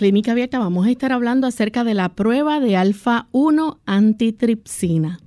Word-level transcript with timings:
Clínica 0.00 0.32
Abierta 0.32 0.58
vamos 0.58 0.86
a 0.86 0.90
estar 0.90 1.12
hablando 1.12 1.46
acerca 1.46 1.84
de 1.84 1.92
la 1.92 2.08
prueba 2.08 2.58
de 2.58 2.74
alfa 2.74 3.28
1 3.32 3.80
antitripsina. 3.84 5.20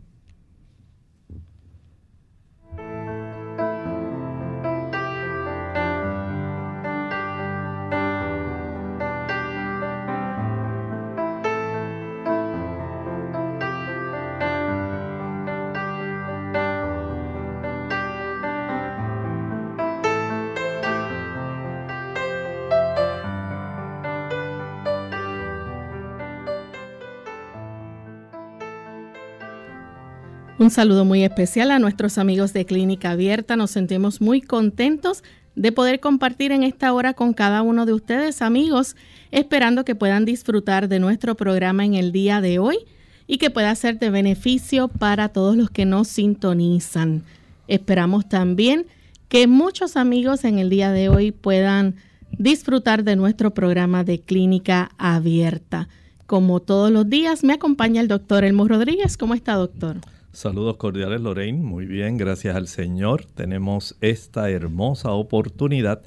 Un 30.59 30.69
saludo 30.69 31.03
muy 31.03 31.23
especial 31.23 31.71
a 31.71 31.79
nuestros 31.79 32.19
amigos 32.19 32.53
de 32.53 32.65
Clínica 32.65 33.11
Abierta. 33.11 33.55
Nos 33.55 33.71
sentimos 33.71 34.21
muy 34.21 34.39
contentos 34.39 35.23
de 35.55 35.71
poder 35.71 35.99
compartir 35.99 36.51
en 36.51 36.61
esta 36.61 36.93
hora 36.93 37.15
con 37.15 37.33
cada 37.33 37.63
uno 37.63 37.87
de 37.87 37.93
ustedes, 37.93 38.41
amigos, 38.43 38.95
esperando 39.31 39.83
que 39.83 39.95
puedan 39.95 40.25
disfrutar 40.25 40.89
de 40.89 40.99
nuestro 40.99 41.35
programa 41.35 41.85
en 41.85 41.95
el 41.95 42.11
día 42.11 42.39
de 42.39 42.59
hoy 42.59 42.77
y 43.25 43.39
que 43.39 43.49
pueda 43.49 43.73
ser 43.73 43.97
de 43.97 44.11
beneficio 44.11 44.89
para 44.89 45.29
todos 45.29 45.57
los 45.57 45.71
que 45.71 45.85
nos 45.85 46.07
sintonizan. 46.07 47.23
Esperamos 47.67 48.29
también 48.29 48.85
que 49.29 49.47
muchos 49.47 49.97
amigos 49.97 50.43
en 50.43 50.59
el 50.59 50.69
día 50.69 50.91
de 50.91 51.09
hoy 51.09 51.31
puedan 51.31 51.95
disfrutar 52.37 53.03
de 53.03 53.15
nuestro 53.15 53.55
programa 53.55 54.03
de 54.03 54.19
Clínica 54.19 54.91
Abierta. 54.99 55.87
Como 56.27 56.59
todos 56.59 56.91
los 56.91 57.09
días, 57.09 57.43
me 57.43 57.53
acompaña 57.53 58.01
el 58.01 58.07
doctor 58.07 58.43
Elmo 58.43 58.67
Rodríguez. 58.67 59.17
¿Cómo 59.17 59.33
está, 59.33 59.55
doctor? 59.55 59.97
Saludos 60.33 60.77
cordiales 60.77 61.21
Lorraine, 61.21 61.61
muy 61.61 61.85
bien, 61.85 62.17
gracias 62.17 62.55
al 62.55 62.67
Señor. 62.67 63.23
Tenemos 63.23 63.95
esta 64.01 64.49
hermosa 64.49 65.11
oportunidad 65.11 66.01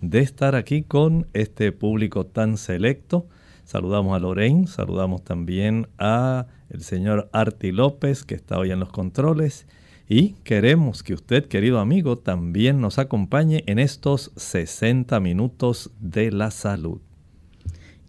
de 0.00 0.20
estar 0.20 0.54
aquí 0.54 0.84
con 0.84 1.26
este 1.32 1.72
público 1.72 2.24
tan 2.24 2.56
selecto. 2.56 3.26
Saludamos 3.64 4.14
a 4.14 4.20
Lorraine, 4.20 4.68
saludamos 4.68 5.24
también 5.24 5.88
a 5.98 6.46
el 6.70 6.82
señor 6.82 7.28
Arti 7.32 7.72
López 7.72 8.22
que 8.22 8.36
está 8.36 8.60
hoy 8.60 8.70
en 8.70 8.78
los 8.78 8.90
controles 8.90 9.66
y 10.08 10.34
queremos 10.44 11.02
que 11.02 11.14
usted, 11.14 11.46
querido 11.46 11.80
amigo, 11.80 12.16
también 12.16 12.80
nos 12.80 13.00
acompañe 13.00 13.64
en 13.66 13.80
estos 13.80 14.30
60 14.36 15.18
minutos 15.18 15.90
de 15.98 16.30
la 16.30 16.52
salud. 16.52 17.00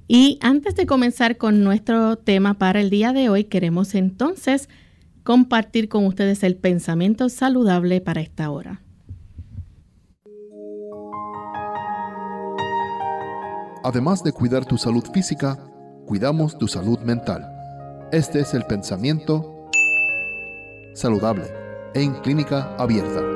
Y 0.08 0.38
antes 0.42 0.75
de 0.75 0.86
comenzar 0.86 1.38
con 1.38 1.64
nuestro 1.64 2.18
tema 2.18 2.59
para 2.59 2.81
el 2.81 2.92
día 2.92 3.14
de 3.14 3.30
hoy, 3.30 3.46
queremos 3.46 3.96
entonces 3.96 4.70
compartir 5.25 5.90
con 5.90 6.06
ustedes 6.06 6.44
el 6.44 6.56
pensamiento 6.56 7.28
saludable 7.30 8.00
para 8.00 8.22
esta 8.22 8.50
hora. 8.52 8.81
Además 13.84 14.24
de 14.24 14.31
cuidar 14.31 14.66
tu 14.66 14.78
salud 14.78 15.03
física, 15.13 15.58
cuidamos 16.06 16.58
tu 16.58 16.68
salud 16.68 17.00
mental. 17.00 17.44
Este 18.12 18.40
es 18.40 18.53
el 18.53 18.63
pensamiento 18.66 19.69
saludable 20.94 21.46
en 21.96 22.13
clínica 22.22 22.75
abierta. 22.78 23.34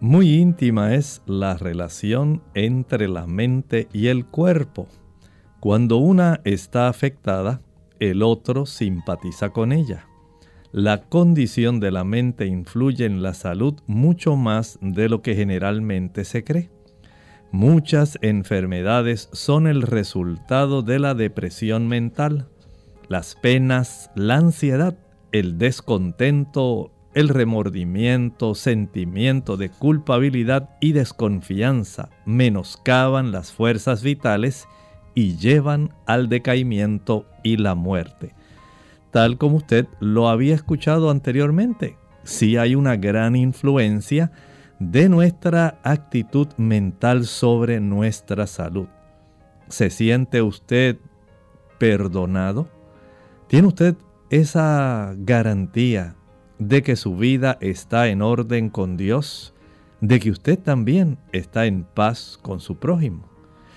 Muy 0.00 0.34
íntima 0.34 0.94
es 0.94 1.22
la 1.26 1.56
relación 1.56 2.40
entre 2.54 3.08
la 3.08 3.26
mente 3.26 3.88
y 3.92 4.06
el 4.06 4.26
cuerpo. 4.26 4.86
Cuando 5.58 5.96
una 5.96 6.40
está 6.44 6.86
afectada, 6.88 7.62
el 7.98 8.22
otro 8.22 8.64
simpatiza 8.64 9.50
con 9.50 9.72
ella. 9.72 10.06
La 10.70 11.02
condición 11.08 11.80
de 11.80 11.90
la 11.90 12.04
mente 12.04 12.46
influye 12.46 13.06
en 13.06 13.22
la 13.22 13.34
salud 13.34 13.74
mucho 13.88 14.36
más 14.36 14.78
de 14.80 15.08
lo 15.08 15.20
que 15.20 15.34
generalmente 15.34 16.24
se 16.24 16.44
cree. 16.44 16.70
Muchas 17.50 18.18
enfermedades 18.22 19.28
son 19.32 19.66
el 19.66 19.82
resultado 19.82 20.82
de 20.82 21.00
la 21.00 21.14
depresión 21.14 21.88
mental. 21.88 22.46
Las 23.08 23.34
penas, 23.34 24.12
la 24.14 24.36
ansiedad, 24.36 24.96
el 25.32 25.58
descontento, 25.58 26.92
el 27.18 27.30
remordimiento, 27.30 28.54
sentimiento 28.54 29.56
de 29.56 29.70
culpabilidad 29.70 30.70
y 30.80 30.92
desconfianza 30.92 32.10
menoscaban 32.24 33.32
las 33.32 33.50
fuerzas 33.50 34.04
vitales 34.04 34.68
y 35.16 35.36
llevan 35.36 35.92
al 36.06 36.28
decaimiento 36.28 37.26
y 37.42 37.56
la 37.56 37.74
muerte. 37.74 38.36
Tal 39.10 39.36
como 39.36 39.56
usted 39.56 39.88
lo 39.98 40.28
había 40.28 40.54
escuchado 40.54 41.10
anteriormente, 41.10 41.96
sí 42.22 42.56
hay 42.56 42.76
una 42.76 42.94
gran 42.94 43.34
influencia 43.34 44.30
de 44.78 45.08
nuestra 45.08 45.80
actitud 45.82 46.46
mental 46.56 47.26
sobre 47.26 47.80
nuestra 47.80 48.46
salud. 48.46 48.86
¿Se 49.66 49.90
siente 49.90 50.40
usted 50.40 50.98
perdonado? 51.78 52.68
¿Tiene 53.48 53.66
usted 53.66 53.96
esa 54.30 55.14
garantía 55.16 56.14
de 56.58 56.82
que 56.82 56.96
su 56.96 57.16
vida 57.16 57.58
está 57.60 58.08
en 58.08 58.22
orden 58.22 58.70
con 58.70 58.96
Dios, 58.96 59.54
de 60.00 60.20
que 60.20 60.30
usted 60.30 60.58
también 60.58 61.18
está 61.32 61.66
en 61.66 61.84
paz 61.84 62.38
con 62.42 62.60
su 62.60 62.76
prójimo. 62.76 63.28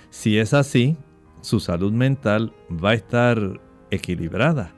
Si 0.09 0.37
es 0.37 0.53
así, 0.53 0.97
su 1.41 1.59
salud 1.59 1.93
mental 1.93 2.53
va 2.71 2.91
a 2.91 2.95
estar 2.95 3.59
equilibrada. 3.89 4.73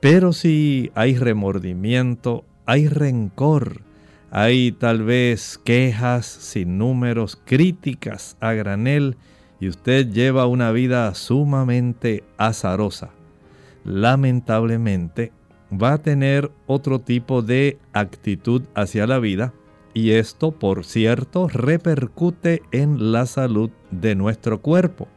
Pero 0.00 0.32
si 0.32 0.90
hay 0.94 1.16
remordimiento, 1.16 2.44
hay 2.66 2.88
rencor, 2.88 3.82
hay 4.30 4.72
tal 4.72 5.02
vez 5.02 5.58
quejas 5.64 6.26
sin 6.26 6.78
números, 6.78 7.40
críticas 7.44 8.36
a 8.40 8.52
granel, 8.52 9.16
y 9.60 9.68
usted 9.68 10.12
lleva 10.12 10.46
una 10.46 10.70
vida 10.70 11.12
sumamente 11.14 12.22
azarosa, 12.36 13.10
lamentablemente 13.84 15.32
va 15.72 15.94
a 15.94 15.98
tener 15.98 16.50
otro 16.66 17.00
tipo 17.00 17.42
de 17.42 17.78
actitud 17.92 18.62
hacia 18.74 19.06
la 19.06 19.18
vida 19.18 19.52
y 19.94 20.12
esto, 20.12 20.52
por 20.52 20.84
cierto, 20.84 21.48
repercute 21.48 22.62
en 22.72 23.12
la 23.12 23.26
salud 23.26 23.70
de 23.90 24.14
nuestro 24.14 24.60
cuerpo. 24.60 25.08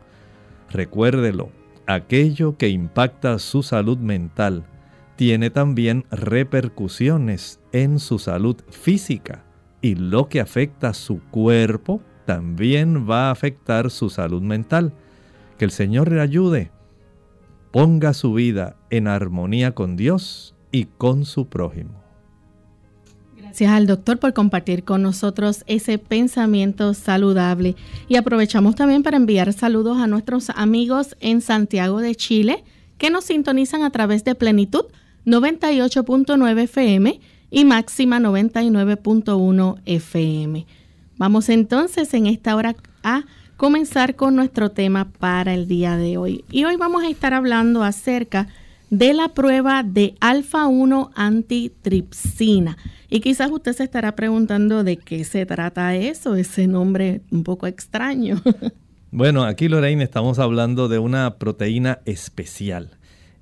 Recuérdelo, 0.69 1.49
aquello 1.85 2.57
que 2.57 2.69
impacta 2.69 3.37
su 3.39 3.63
salud 3.63 3.97
mental 3.97 4.65
tiene 5.17 5.49
también 5.49 6.05
repercusiones 6.09 7.59
en 7.73 7.99
su 7.99 8.17
salud 8.17 8.55
física 8.69 9.43
y 9.81 9.95
lo 9.95 10.29
que 10.29 10.39
afecta 10.39 10.89
a 10.89 10.93
su 10.93 11.21
cuerpo 11.31 12.01
también 12.25 13.09
va 13.09 13.27
a 13.27 13.31
afectar 13.31 13.91
su 13.91 14.09
salud 14.09 14.41
mental. 14.41 14.93
Que 15.57 15.65
el 15.65 15.71
Señor 15.71 16.11
le 16.11 16.21
ayude 16.21 16.71
ponga 17.71 18.13
su 18.13 18.33
vida 18.33 18.75
en 18.89 19.07
armonía 19.07 19.73
con 19.73 19.95
Dios 19.95 20.53
y 20.71 20.85
con 20.85 21.25
su 21.25 21.47
prójimo. 21.47 22.01
Gracias 23.37 23.71
al 23.71 23.87
doctor 23.87 24.17
por 24.17 24.33
compartir 24.33 24.83
con 24.83 25.01
nosotros 25.01 25.63
ese 25.67 25.97
pensamiento 25.97 26.93
saludable. 26.93 27.75
Y 28.07 28.15
aprovechamos 28.15 28.75
también 28.75 29.03
para 29.03 29.17
enviar 29.17 29.51
saludos 29.51 29.97
a 29.97 30.07
nuestros 30.07 30.49
amigos 30.51 31.17
en 31.19 31.41
Santiago 31.41 31.99
de 31.99 32.15
Chile 32.15 32.63
que 32.97 33.09
nos 33.09 33.25
sintonizan 33.25 33.83
a 33.83 33.89
través 33.89 34.23
de 34.23 34.35
Plenitud 34.35 34.85
98.9 35.25 36.61
FM 36.61 37.19
y 37.49 37.65
Máxima 37.65 38.19
99.1 38.19 39.81
FM. 39.85 40.65
Vamos 41.17 41.49
entonces 41.49 42.13
en 42.13 42.27
esta 42.27 42.55
hora 42.55 42.75
a 43.03 43.25
comenzar 43.61 44.15
con 44.15 44.35
nuestro 44.35 44.71
tema 44.71 45.11
para 45.19 45.53
el 45.53 45.67
día 45.67 45.95
de 45.95 46.17
hoy. 46.17 46.43
Y 46.49 46.63
hoy 46.63 46.77
vamos 46.77 47.03
a 47.03 47.09
estar 47.09 47.35
hablando 47.35 47.83
acerca 47.83 48.47
de 48.89 49.13
la 49.13 49.35
prueba 49.35 49.83
de 49.83 50.15
alfa 50.19 50.65
1 50.65 51.11
antitripsina. 51.13 52.75
Y 53.07 53.19
quizás 53.19 53.51
usted 53.51 53.73
se 53.73 53.83
estará 53.83 54.15
preguntando 54.15 54.83
de 54.83 54.97
qué 54.97 55.23
se 55.25 55.45
trata 55.45 55.95
eso, 55.95 56.33
ese 56.33 56.65
nombre 56.65 57.21
un 57.29 57.43
poco 57.43 57.67
extraño. 57.67 58.41
Bueno, 59.13 59.43
aquí 59.43 59.67
Lorraine 59.67 60.05
estamos 60.05 60.39
hablando 60.39 60.87
de 60.87 60.97
una 60.97 61.35
proteína 61.35 61.99
especial. 62.05 62.91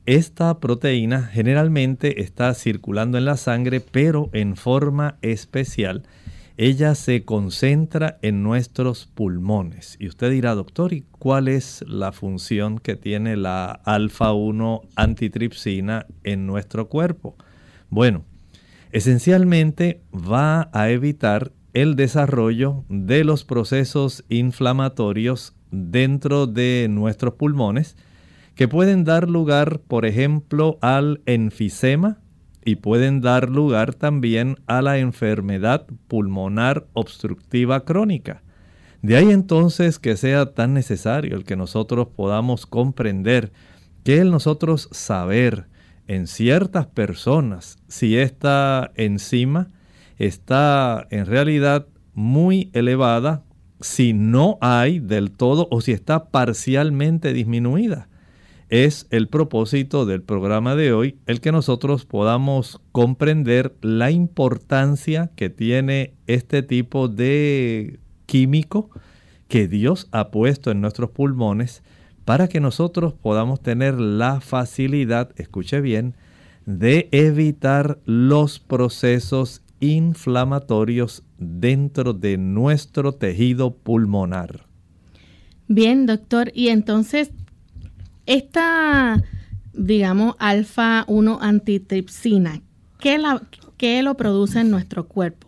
Esta 0.08 0.60
proteína 0.60 1.30
generalmente 1.32 2.24
está 2.24 2.56
circulando 2.56 3.20
en 3.20 3.26
la 3.26 3.38
sangre, 3.38 3.80
pero 3.80 4.32
en 4.34 4.56
forma 4.56 5.20
especial. 5.22 6.08
Ella 6.62 6.94
se 6.94 7.24
concentra 7.24 8.20
en 8.22 8.44
nuestros 8.44 9.06
pulmones. 9.06 9.96
Y 9.98 10.10
usted 10.10 10.30
dirá, 10.30 10.56
doctor, 10.56 10.92
¿y 10.92 11.06
cuál 11.10 11.48
es 11.48 11.86
la 11.88 12.12
función 12.12 12.80
que 12.80 12.98
tiene 12.98 13.38
la 13.38 13.80
alfa-1 13.86 14.82
antitripsina 14.98 16.06
en 16.26 16.46
nuestro 16.46 16.90
cuerpo? 16.90 17.38
Bueno, 17.90 18.26
esencialmente 18.92 20.02
va 20.14 20.70
a 20.74 20.90
evitar 20.90 21.54
el 21.74 21.96
desarrollo 21.96 22.84
de 22.90 23.24
los 23.24 23.46
procesos 23.46 24.26
inflamatorios 24.28 25.54
dentro 25.72 26.46
de 26.46 26.88
nuestros 26.90 27.36
pulmones 27.36 27.96
que 28.56 28.68
pueden 28.68 29.06
dar 29.06 29.30
lugar, 29.30 29.80
por 29.80 30.06
ejemplo, 30.06 30.78
al 30.82 31.22
enfisema 31.26 32.20
y 32.70 32.76
pueden 32.76 33.20
dar 33.20 33.50
lugar 33.50 33.96
también 33.96 34.58
a 34.68 34.84
la 34.84 35.00
enfermedad 35.00 35.88
pulmonar 36.08 36.86
obstructiva 36.94 37.84
crónica. 37.84 38.44
De 39.02 39.18
ahí 39.18 39.32
entonces 39.32 39.98
que 39.98 40.16
sea 40.18 40.54
tan 40.54 40.76
necesario 40.76 41.36
el 41.36 41.46
que 41.46 41.56
nosotros 41.56 42.10
podamos 42.16 42.68
comprender 42.68 43.52
que 44.04 44.20
el 44.20 44.30
nosotros 44.30 44.88
saber 44.92 45.66
en 46.08 46.28
ciertas 46.28 46.86
personas 46.86 47.80
si 47.88 48.18
esta 48.18 48.92
enzima 48.96 49.70
está 50.18 51.08
en 51.10 51.26
realidad 51.26 51.88
muy 52.14 52.70
elevada, 52.74 53.44
si 53.82 54.14
no 54.14 54.60
hay 54.62 55.00
del 55.00 55.32
todo 55.32 55.68
o 55.72 55.82
si 55.82 55.92
está 55.92 56.30
parcialmente 56.30 57.34
disminuida 57.34 58.10
es 58.70 59.08
el 59.10 59.28
propósito 59.28 60.06
del 60.06 60.22
programa 60.22 60.76
de 60.76 60.94
hoy, 60.94 61.18
el 61.26 61.42
que 61.42 61.52
nosotros 61.52 62.06
podamos 62.06 62.80
comprender 62.92 63.76
la 63.82 64.12
importancia 64.12 65.32
que 65.36 65.50
tiene 65.50 66.14
este 66.28 66.62
tipo 66.62 67.08
de 67.08 68.00
químico 68.26 68.90
que 69.48 69.68
Dios 69.68 70.08
ha 70.12 70.30
puesto 70.30 70.70
en 70.70 70.82
nuestros 70.82 71.10
pulmones 71.10 71.82
para 72.26 72.48
que 72.48 72.60
nosotros 72.60 73.14
podamos 73.14 73.60
tener 73.62 74.00
la 74.00 74.40
facilidad, 74.40 75.32
escuche 75.36 75.82
bien, 75.82 76.16
de 76.68 77.10
evitar 77.12 77.98
los 78.06 78.60
procesos 78.60 79.64
inflamatorios 79.80 81.24
dentro 81.40 82.14
de 82.14 82.38
nuestro 82.38 83.14
tejido 83.14 83.72
pulmonar. 83.74 84.68
Bien, 85.68 86.06
doctor, 86.06 86.52
y 86.54 86.70
entonces 86.70 87.32
esta, 88.30 89.24
digamos, 89.74 90.36
alfa-1 90.38 91.40
antitripsina, 91.42 92.62
¿qué, 93.00 93.18
la, 93.18 93.42
¿qué 93.76 94.04
lo 94.04 94.16
produce 94.16 94.60
en 94.60 94.70
nuestro 94.70 95.08
cuerpo? 95.08 95.48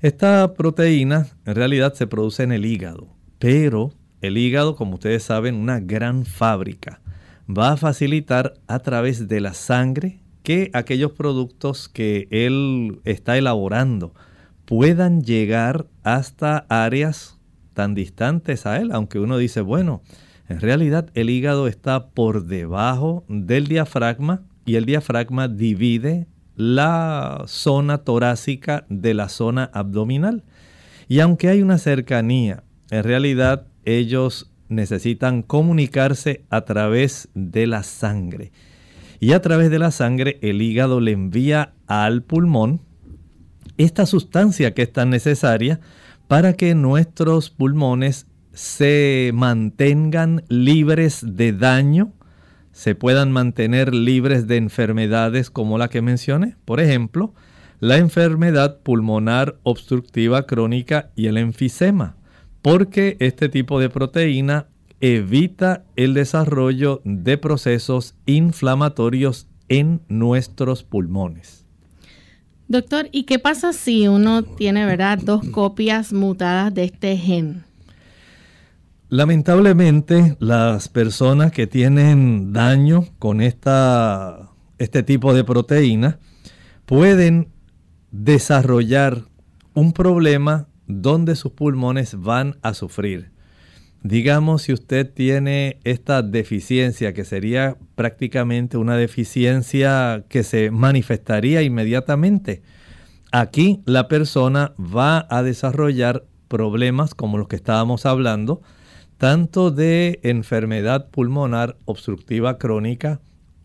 Esta 0.00 0.54
proteína 0.54 1.28
en 1.46 1.54
realidad 1.54 1.94
se 1.94 2.08
produce 2.08 2.42
en 2.42 2.50
el 2.50 2.66
hígado, 2.66 3.06
pero 3.38 3.92
el 4.22 4.36
hígado, 4.36 4.74
como 4.74 4.94
ustedes 4.94 5.22
saben, 5.22 5.54
una 5.54 5.78
gran 5.78 6.24
fábrica, 6.24 7.00
va 7.48 7.70
a 7.70 7.76
facilitar 7.76 8.54
a 8.66 8.80
través 8.80 9.28
de 9.28 9.40
la 9.40 9.54
sangre 9.54 10.18
que 10.42 10.70
aquellos 10.72 11.12
productos 11.12 11.88
que 11.88 12.26
él 12.32 13.00
está 13.04 13.38
elaborando 13.38 14.14
puedan 14.64 15.22
llegar 15.22 15.86
hasta 16.02 16.66
áreas 16.68 17.38
tan 17.72 17.94
distantes 17.94 18.66
a 18.66 18.78
él, 18.78 18.90
aunque 18.90 19.20
uno 19.20 19.38
dice, 19.38 19.60
bueno, 19.60 20.02
en 20.48 20.60
realidad 20.60 21.10
el 21.14 21.30
hígado 21.30 21.68
está 21.68 22.08
por 22.08 22.44
debajo 22.44 23.24
del 23.28 23.66
diafragma 23.66 24.42
y 24.66 24.76
el 24.76 24.84
diafragma 24.84 25.48
divide 25.48 26.26
la 26.56 27.44
zona 27.46 27.98
torácica 27.98 28.86
de 28.88 29.14
la 29.14 29.28
zona 29.28 29.70
abdominal. 29.72 30.44
Y 31.08 31.20
aunque 31.20 31.48
hay 31.48 31.62
una 31.62 31.78
cercanía, 31.78 32.62
en 32.90 33.04
realidad 33.04 33.66
ellos 33.84 34.50
necesitan 34.68 35.42
comunicarse 35.42 36.44
a 36.50 36.62
través 36.62 37.28
de 37.34 37.66
la 37.66 37.82
sangre. 37.82 38.52
Y 39.20 39.32
a 39.32 39.40
través 39.40 39.70
de 39.70 39.78
la 39.78 39.90
sangre 39.90 40.38
el 40.42 40.60
hígado 40.60 41.00
le 41.00 41.12
envía 41.12 41.72
al 41.86 42.22
pulmón 42.22 42.80
esta 43.76 44.06
sustancia 44.06 44.74
que 44.74 44.82
es 44.82 44.92
tan 44.92 45.10
necesaria 45.10 45.80
para 46.28 46.54
que 46.54 46.74
nuestros 46.74 47.50
pulmones 47.50 48.26
se 48.54 49.32
mantengan 49.34 50.44
libres 50.48 51.24
de 51.36 51.52
daño, 51.52 52.12
se 52.72 52.94
puedan 52.94 53.30
mantener 53.32 53.94
libres 53.94 54.46
de 54.46 54.56
enfermedades 54.56 55.50
como 55.50 55.76
la 55.76 55.88
que 55.88 56.02
mencioné. 56.02 56.56
Por 56.64 56.80
ejemplo, 56.80 57.34
la 57.80 57.98
enfermedad 57.98 58.78
pulmonar 58.80 59.58
obstructiva 59.62 60.46
crónica 60.46 61.10
y 61.16 61.26
el 61.26 61.36
enfisema, 61.36 62.16
porque 62.62 63.16
este 63.20 63.48
tipo 63.48 63.78
de 63.80 63.90
proteína 63.90 64.68
evita 65.00 65.84
el 65.96 66.14
desarrollo 66.14 67.02
de 67.04 67.36
procesos 67.36 68.14
inflamatorios 68.26 69.48
en 69.68 70.00
nuestros 70.08 70.82
pulmones. 70.82 71.64
Doctor, 72.68 73.08
¿y 73.12 73.24
qué 73.24 73.38
pasa 73.38 73.72
si 73.74 74.08
uno 74.08 74.42
tiene, 74.42 74.86
verdad, 74.86 75.18
dos 75.22 75.46
copias 75.48 76.12
mutadas 76.12 76.72
de 76.72 76.84
este 76.84 77.16
gen? 77.18 77.64
Lamentablemente, 79.14 80.36
las 80.40 80.88
personas 80.88 81.52
que 81.52 81.68
tienen 81.68 82.52
daño 82.52 83.04
con 83.20 83.40
esta, 83.40 84.50
este 84.78 85.04
tipo 85.04 85.32
de 85.32 85.44
proteína 85.44 86.18
pueden 86.84 87.46
desarrollar 88.10 89.22
un 89.72 89.92
problema 89.92 90.66
donde 90.88 91.36
sus 91.36 91.52
pulmones 91.52 92.20
van 92.20 92.56
a 92.62 92.74
sufrir. 92.74 93.30
Digamos 94.02 94.62
si 94.62 94.72
usted 94.72 95.08
tiene 95.08 95.78
esta 95.84 96.22
deficiencia, 96.22 97.12
que 97.12 97.24
sería 97.24 97.76
prácticamente 97.94 98.78
una 98.78 98.96
deficiencia 98.96 100.24
que 100.28 100.42
se 100.42 100.72
manifestaría 100.72 101.62
inmediatamente. 101.62 102.62
Aquí 103.30 103.80
la 103.84 104.08
persona 104.08 104.72
va 104.76 105.24
a 105.30 105.44
desarrollar 105.44 106.24
problemas 106.48 107.14
como 107.14 107.38
los 107.38 107.46
que 107.46 107.54
estábamos 107.54 108.06
hablando, 108.06 108.60
tanto 109.24 109.70
de 109.70 110.20
enfermedad 110.22 111.08
pulmonar 111.08 111.78
obstructiva 111.86 112.58
crónica 112.58 113.22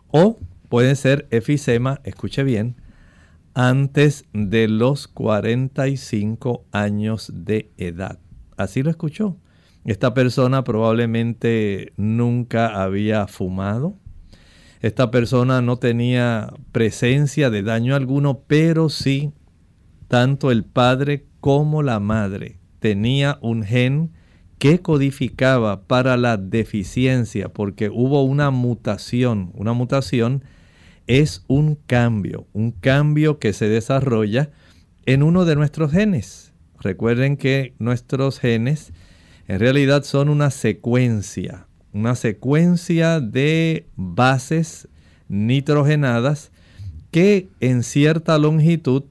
o 0.08 0.38
puede 0.70 0.96
ser 0.96 1.28
efisema, 1.32 2.00
escuche 2.06 2.44
bien, 2.44 2.78
antes 3.56 4.24
de 4.32 4.70
los 4.70 5.10
45 5.10 6.64
años 6.72 7.30
de 7.36 7.74
edad. 7.76 8.20
Así 8.56 8.84
lo 8.84 8.90
escuchó. 8.90 9.36
Esta 9.84 10.14
persona 10.14 10.64
probablemente 10.64 11.92
nunca 11.98 12.82
había 12.82 13.28
fumado. 13.28 13.98
Esta 14.80 15.12
persona 15.12 15.62
no 15.62 15.76
tenía 15.76 16.54
presencia 16.72 17.50
de 17.50 17.64
daño 17.64 17.96
alguno, 17.96 18.44
pero 18.48 18.88
sí, 18.88 19.34
tanto 20.08 20.52
el 20.52 20.64
padre 20.64 21.26
como 21.42 21.84
la 21.84 22.00
madre 22.00 22.60
tenía 22.80 23.40
un 23.42 23.64
gen 23.64 24.14
que 24.60 24.82
codificaba 24.82 25.84
para 25.84 26.18
la 26.18 26.38
deficiencia, 26.38 27.50
porque 27.50 27.90
hubo 27.90 28.24
una 28.24 28.52
mutación. 28.52 29.52
Una 29.56 29.74
mutación 29.74 30.44
es 31.08 31.44
un 31.48 31.76
cambio, 31.88 32.46
un 32.54 32.72
cambio 32.72 33.40
que 33.40 33.54
se 33.54 33.70
desarrolla 33.70 34.52
en 35.06 35.24
uno 35.24 35.46
de 35.46 35.56
nuestros 35.56 35.92
genes. 35.92 36.54
Recuerden 36.80 37.38
que 37.38 37.74
nuestros 37.80 38.40
genes 38.40 38.94
en 39.48 39.60
realidad 39.60 40.04
son 40.04 40.30
una 40.30 40.52
secuencia, 40.52 41.66
una 41.94 42.16
secuencia 42.16 43.22
de 43.22 43.88
bases 43.96 44.88
nitrogenadas 45.30 46.52
que 47.12 47.48
en 47.60 47.84
cierta 47.84 48.38
longitud 48.38 49.04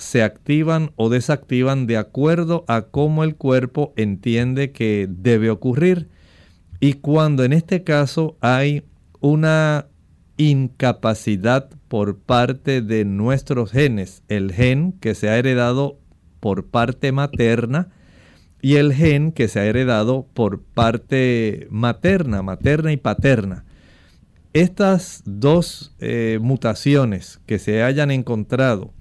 se 0.00 0.22
activan 0.22 0.92
o 0.96 1.08
desactivan 1.10 1.86
de 1.86 1.96
acuerdo 1.96 2.64
a 2.68 2.82
cómo 2.82 3.22
el 3.22 3.36
cuerpo 3.36 3.92
entiende 3.96 4.72
que 4.72 5.06
debe 5.08 5.50
ocurrir. 5.50 6.08
Y 6.80 6.94
cuando 6.94 7.44
en 7.44 7.52
este 7.52 7.84
caso 7.84 8.36
hay 8.40 8.82
una 9.20 9.86
incapacidad 10.38 11.68
por 11.88 12.18
parte 12.18 12.80
de 12.80 13.04
nuestros 13.04 13.72
genes, 13.72 14.22
el 14.28 14.52
gen 14.52 14.92
que 14.92 15.14
se 15.14 15.28
ha 15.28 15.36
heredado 15.36 15.98
por 16.40 16.66
parte 16.66 17.12
materna 17.12 17.90
y 18.62 18.76
el 18.76 18.94
gen 18.94 19.32
que 19.32 19.48
se 19.48 19.60
ha 19.60 19.66
heredado 19.66 20.26
por 20.32 20.62
parte 20.62 21.66
materna, 21.70 22.42
materna 22.42 22.92
y 22.92 22.96
paterna. 22.96 23.64
Estas 24.54 25.22
dos 25.26 25.94
eh, 26.00 26.38
mutaciones 26.40 27.40
que 27.44 27.58
se 27.58 27.82
hayan 27.82 28.10
encontrado 28.10 28.94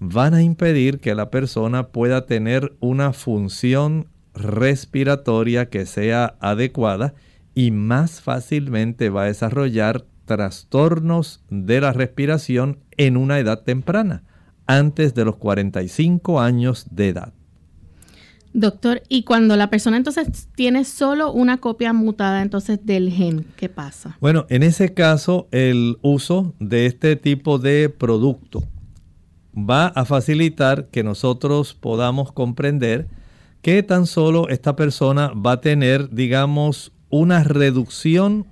van 0.00 0.34
a 0.34 0.42
impedir 0.42 1.00
que 1.00 1.14
la 1.14 1.30
persona 1.30 1.88
pueda 1.88 2.26
tener 2.26 2.76
una 2.80 3.12
función 3.12 4.08
respiratoria 4.34 5.68
que 5.68 5.86
sea 5.86 6.36
adecuada 6.40 7.14
y 7.54 7.70
más 7.72 8.20
fácilmente 8.20 9.10
va 9.10 9.22
a 9.22 9.26
desarrollar 9.26 10.04
trastornos 10.24 11.42
de 11.50 11.80
la 11.80 11.92
respiración 11.92 12.78
en 12.96 13.16
una 13.16 13.38
edad 13.38 13.62
temprana, 13.64 14.22
antes 14.66 15.14
de 15.14 15.24
los 15.24 15.36
45 15.36 16.40
años 16.40 16.86
de 16.90 17.08
edad. 17.08 17.32
Doctor, 18.52 19.02
y 19.08 19.24
cuando 19.24 19.56
la 19.56 19.70
persona 19.70 19.96
entonces 19.96 20.48
tiene 20.54 20.84
solo 20.84 21.32
una 21.32 21.58
copia 21.58 21.92
mutada 21.92 22.42
entonces 22.42 22.84
del 22.84 23.10
gen, 23.10 23.44
¿qué 23.56 23.68
pasa? 23.68 24.16
Bueno, 24.20 24.46
en 24.48 24.62
ese 24.62 24.94
caso 24.94 25.48
el 25.50 25.98
uso 26.02 26.54
de 26.58 26.86
este 26.86 27.16
tipo 27.16 27.58
de 27.58 27.88
producto 27.88 28.64
va 29.58 29.86
a 29.86 30.04
facilitar 30.04 30.88
que 30.88 31.02
nosotros 31.02 31.74
podamos 31.74 32.32
comprender 32.32 33.08
que 33.62 33.82
tan 33.82 34.06
solo 34.06 34.48
esta 34.48 34.76
persona 34.76 35.32
va 35.34 35.52
a 35.52 35.60
tener, 35.60 36.10
digamos, 36.10 36.92
una 37.10 37.42
reducción 37.44 38.46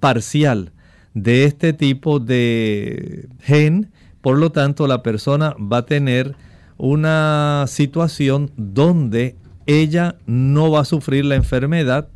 parcial 0.00 0.72
de 1.14 1.44
este 1.44 1.72
tipo 1.72 2.18
de 2.18 3.28
gen. 3.40 3.92
Por 4.20 4.38
lo 4.38 4.50
tanto, 4.50 4.86
la 4.86 5.02
persona 5.02 5.54
va 5.60 5.78
a 5.78 5.86
tener 5.86 6.36
una 6.76 7.64
situación 7.68 8.50
donde 8.56 9.36
ella 9.66 10.16
no 10.26 10.70
va 10.70 10.80
a 10.80 10.84
sufrir 10.84 11.24
la 11.24 11.36
enfermedad, 11.36 12.08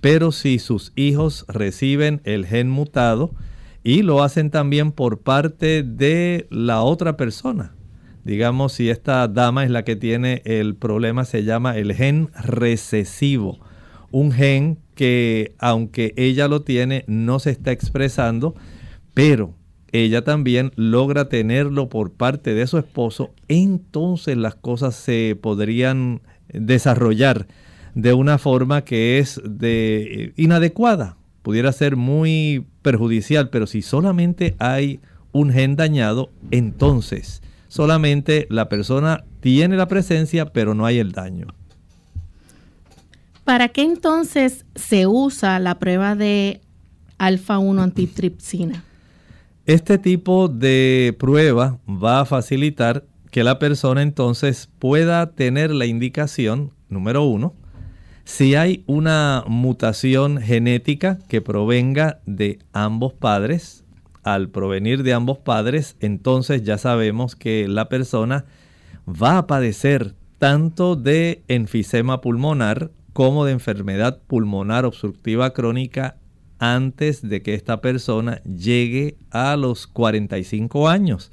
pero 0.00 0.32
si 0.32 0.58
sus 0.58 0.92
hijos 0.96 1.44
reciben 1.48 2.20
el 2.24 2.46
gen 2.46 2.70
mutado 2.70 3.34
y 3.82 4.02
lo 4.02 4.22
hacen 4.22 4.50
también 4.50 4.92
por 4.92 5.20
parte 5.20 5.82
de 5.82 6.46
la 6.50 6.82
otra 6.82 7.16
persona. 7.16 7.74
Digamos, 8.24 8.72
si 8.74 8.90
esta 8.90 9.26
dama 9.28 9.64
es 9.64 9.70
la 9.70 9.84
que 9.84 9.96
tiene 9.96 10.42
el 10.44 10.74
problema, 10.74 11.24
se 11.24 11.44
llama 11.44 11.76
el 11.76 11.94
gen 11.94 12.30
recesivo. 12.44 13.58
Un 14.10 14.32
gen 14.32 14.78
que 14.94 15.54
aunque 15.58 16.12
ella 16.16 16.48
lo 16.48 16.62
tiene, 16.62 17.04
no 17.06 17.38
se 17.38 17.50
está 17.50 17.72
expresando, 17.72 18.54
pero 19.14 19.54
ella 19.92 20.22
también 20.22 20.72
logra 20.76 21.28
tenerlo 21.28 21.88
por 21.88 22.12
parte 22.12 22.54
de 22.54 22.66
su 22.66 22.78
esposo, 22.78 23.32
entonces 23.48 24.36
las 24.36 24.54
cosas 24.54 24.94
se 24.94 25.38
podrían 25.40 26.20
desarrollar 26.52 27.46
de 27.94 28.12
una 28.12 28.38
forma 28.38 28.84
que 28.84 29.18
es 29.18 29.40
de 29.44 30.32
inadecuada, 30.36 31.17
pudiera 31.48 31.72
ser 31.72 31.96
muy 31.96 32.66
perjudicial, 32.82 33.48
pero 33.48 33.66
si 33.66 33.80
solamente 33.80 34.54
hay 34.58 35.00
un 35.32 35.50
gen 35.50 35.76
dañado, 35.76 36.28
entonces 36.50 37.40
solamente 37.68 38.46
la 38.50 38.68
persona 38.68 39.24
tiene 39.40 39.78
la 39.78 39.88
presencia, 39.88 40.52
pero 40.52 40.74
no 40.74 40.84
hay 40.84 40.98
el 40.98 41.12
daño. 41.12 41.46
¿Para 43.44 43.70
qué 43.70 43.80
entonces 43.80 44.66
se 44.74 45.06
usa 45.06 45.58
la 45.58 45.78
prueba 45.78 46.14
de 46.16 46.60
alfa-1 47.16 47.80
antitripsina? 47.80 48.84
Este 49.64 49.96
tipo 49.96 50.48
de 50.48 51.16
prueba 51.18 51.78
va 51.88 52.20
a 52.20 52.24
facilitar 52.26 53.06
que 53.30 53.42
la 53.42 53.58
persona 53.58 54.02
entonces 54.02 54.68
pueda 54.78 55.30
tener 55.30 55.70
la 55.70 55.86
indicación, 55.86 56.72
número 56.90 57.24
uno, 57.24 57.54
si 58.28 58.56
hay 58.56 58.84
una 58.86 59.42
mutación 59.46 60.36
genética 60.36 61.18
que 61.28 61.40
provenga 61.40 62.20
de 62.26 62.58
ambos 62.74 63.14
padres. 63.14 63.86
Al 64.22 64.50
provenir 64.50 65.02
de 65.02 65.14
ambos 65.14 65.38
padres, 65.38 65.96
entonces 66.00 66.62
ya 66.62 66.76
sabemos 66.76 67.36
que 67.36 67.66
la 67.68 67.88
persona 67.88 68.44
va 69.08 69.38
a 69.38 69.46
padecer 69.46 70.14
tanto 70.36 70.94
de 70.94 71.42
enfisema 71.48 72.20
pulmonar 72.20 72.90
como 73.14 73.46
de 73.46 73.52
enfermedad 73.52 74.20
pulmonar 74.26 74.84
obstructiva 74.84 75.54
crónica 75.54 76.18
antes 76.58 77.26
de 77.26 77.40
que 77.40 77.54
esta 77.54 77.80
persona 77.80 78.42
llegue 78.42 79.16
a 79.30 79.56
los 79.56 79.86
45 79.86 80.86
años, 80.90 81.32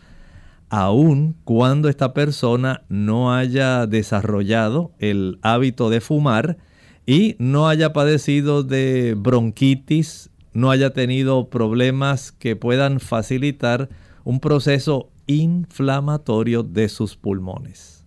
aun 0.69 1.35
cuando 1.43 1.89
esta 1.89 2.13
persona 2.13 2.83
no 2.87 3.33
haya 3.33 3.85
desarrollado 3.85 4.93
el 4.99 5.39
hábito 5.41 5.89
de 5.89 5.99
fumar 5.99 6.57
y 7.05 7.35
no 7.39 7.67
haya 7.67 7.93
padecido 7.93 8.63
de 8.63 9.15
bronquitis, 9.17 10.29
no 10.53 10.71
haya 10.71 10.91
tenido 10.91 11.49
problemas 11.49 12.31
que 12.31 12.55
puedan 12.55 12.99
facilitar 12.99 13.89
un 14.23 14.39
proceso 14.39 15.11
inflamatorio 15.27 16.63
de 16.63 16.89
sus 16.89 17.15
pulmones. 17.15 18.05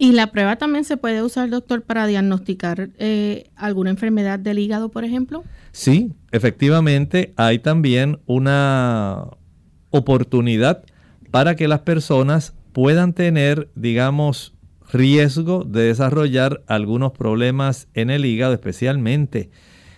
¿Y 0.00 0.12
la 0.12 0.30
prueba 0.30 0.56
también 0.56 0.84
se 0.84 0.96
puede 0.96 1.22
usar, 1.22 1.50
doctor, 1.50 1.82
para 1.82 2.06
diagnosticar 2.06 2.90
eh, 2.98 3.50
alguna 3.56 3.90
enfermedad 3.90 4.38
del 4.38 4.60
hígado, 4.60 4.90
por 4.90 5.04
ejemplo? 5.04 5.42
Sí, 5.72 6.12
efectivamente 6.30 7.34
hay 7.36 7.58
también 7.58 8.20
una 8.26 9.24
oportunidad 9.90 10.84
para 11.32 11.56
que 11.56 11.66
las 11.66 11.80
personas 11.80 12.54
puedan 12.72 13.12
tener, 13.12 13.70
digamos, 13.74 14.54
riesgo 14.92 15.64
de 15.64 15.82
desarrollar 15.82 16.62
algunos 16.66 17.12
problemas 17.12 17.88
en 17.94 18.10
el 18.10 18.24
hígado, 18.24 18.54
especialmente 18.54 19.50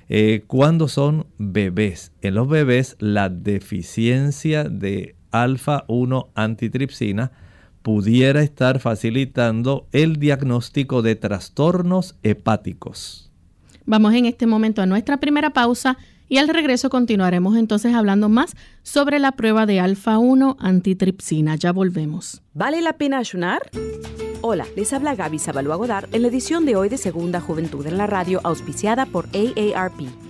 eh, 0.09 0.43
cuando 0.47 0.89
son 0.89 1.27
bebés. 1.39 2.13
En 2.21 2.35
los 2.35 2.49
bebés 2.49 2.97
la 2.99 3.29
deficiencia 3.29 4.65
de 4.65 5.15
alfa 5.31 5.85
1 5.87 6.31
antitripsina 6.35 7.33
pudiera 7.83 8.43
estar 8.43 8.81
facilitando 8.81 9.87
el 9.93 10.17
diagnóstico 10.17 11.03
de 11.03 11.17
trastornos 11.17 12.17
hepáticos. 12.23 13.31
Vamos 13.87 14.15
en 14.15 14.27
este 14.27 14.47
momento 14.47 14.83
a 14.83 14.87
nuestra 14.87 15.19
primera 15.19 15.51
pausa 15.51 15.97
y 16.31 16.39
al 16.39 16.49
regreso 16.49 16.89
continuaremos 16.89 17.57
entonces 17.57 17.93
hablando 17.95 18.31
más 18.31 18.53
sobre 18.83 19.19
la 19.19 19.33
prueba 19.33 19.67
de 19.67 19.81
alfa 19.81 20.17
1 20.17 20.57
antitripsina. 20.61 21.57
Ya 21.57 21.73
volvemos. 21.73 22.41
¿Vale 22.55 22.81
la 22.81 22.95
pena 22.95 23.19
ayunar? 23.19 23.61
Hola, 24.41 24.65
les 24.77 24.93
habla 24.95 25.17
Gaby 25.17 25.39
Sabalua 25.39 25.77
Godard 25.77 26.09
en 26.15 26.23
la 26.23 26.29
edición 26.29 26.65
de 26.65 26.77
hoy 26.77 26.89
de 26.89 26.97
Segunda 26.97 27.41
Juventud 27.41 27.85
en 27.87 27.99
la 27.99 28.07
Radio 28.07 28.41
auspiciada 28.45 29.05
por 29.05 29.27
AARP. 29.35 30.30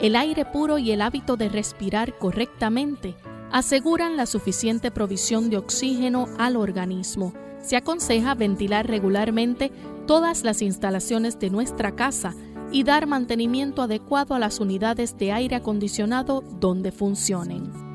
El 0.00 0.14
aire 0.14 0.44
puro 0.44 0.78
y 0.78 0.92
el 0.92 1.02
hábito 1.02 1.36
de 1.36 1.48
respirar 1.48 2.16
correctamente 2.18 3.16
aseguran 3.50 4.16
la 4.16 4.26
suficiente 4.26 4.92
provisión 4.92 5.50
de 5.50 5.56
oxígeno 5.56 6.28
al 6.38 6.56
organismo. 6.56 7.32
Se 7.62 7.76
aconseja 7.76 8.34
ventilar 8.34 8.86
regularmente 8.86 9.72
todas 10.06 10.44
las 10.44 10.62
instalaciones 10.62 11.40
de 11.40 11.50
nuestra 11.50 11.96
casa 11.96 12.34
y 12.70 12.84
dar 12.84 13.06
mantenimiento 13.06 13.82
adecuado 13.82 14.34
a 14.34 14.38
las 14.38 14.60
unidades 14.60 15.16
de 15.18 15.32
aire 15.32 15.56
acondicionado 15.56 16.44
donde 16.60 16.92
funcionen. 16.92 17.87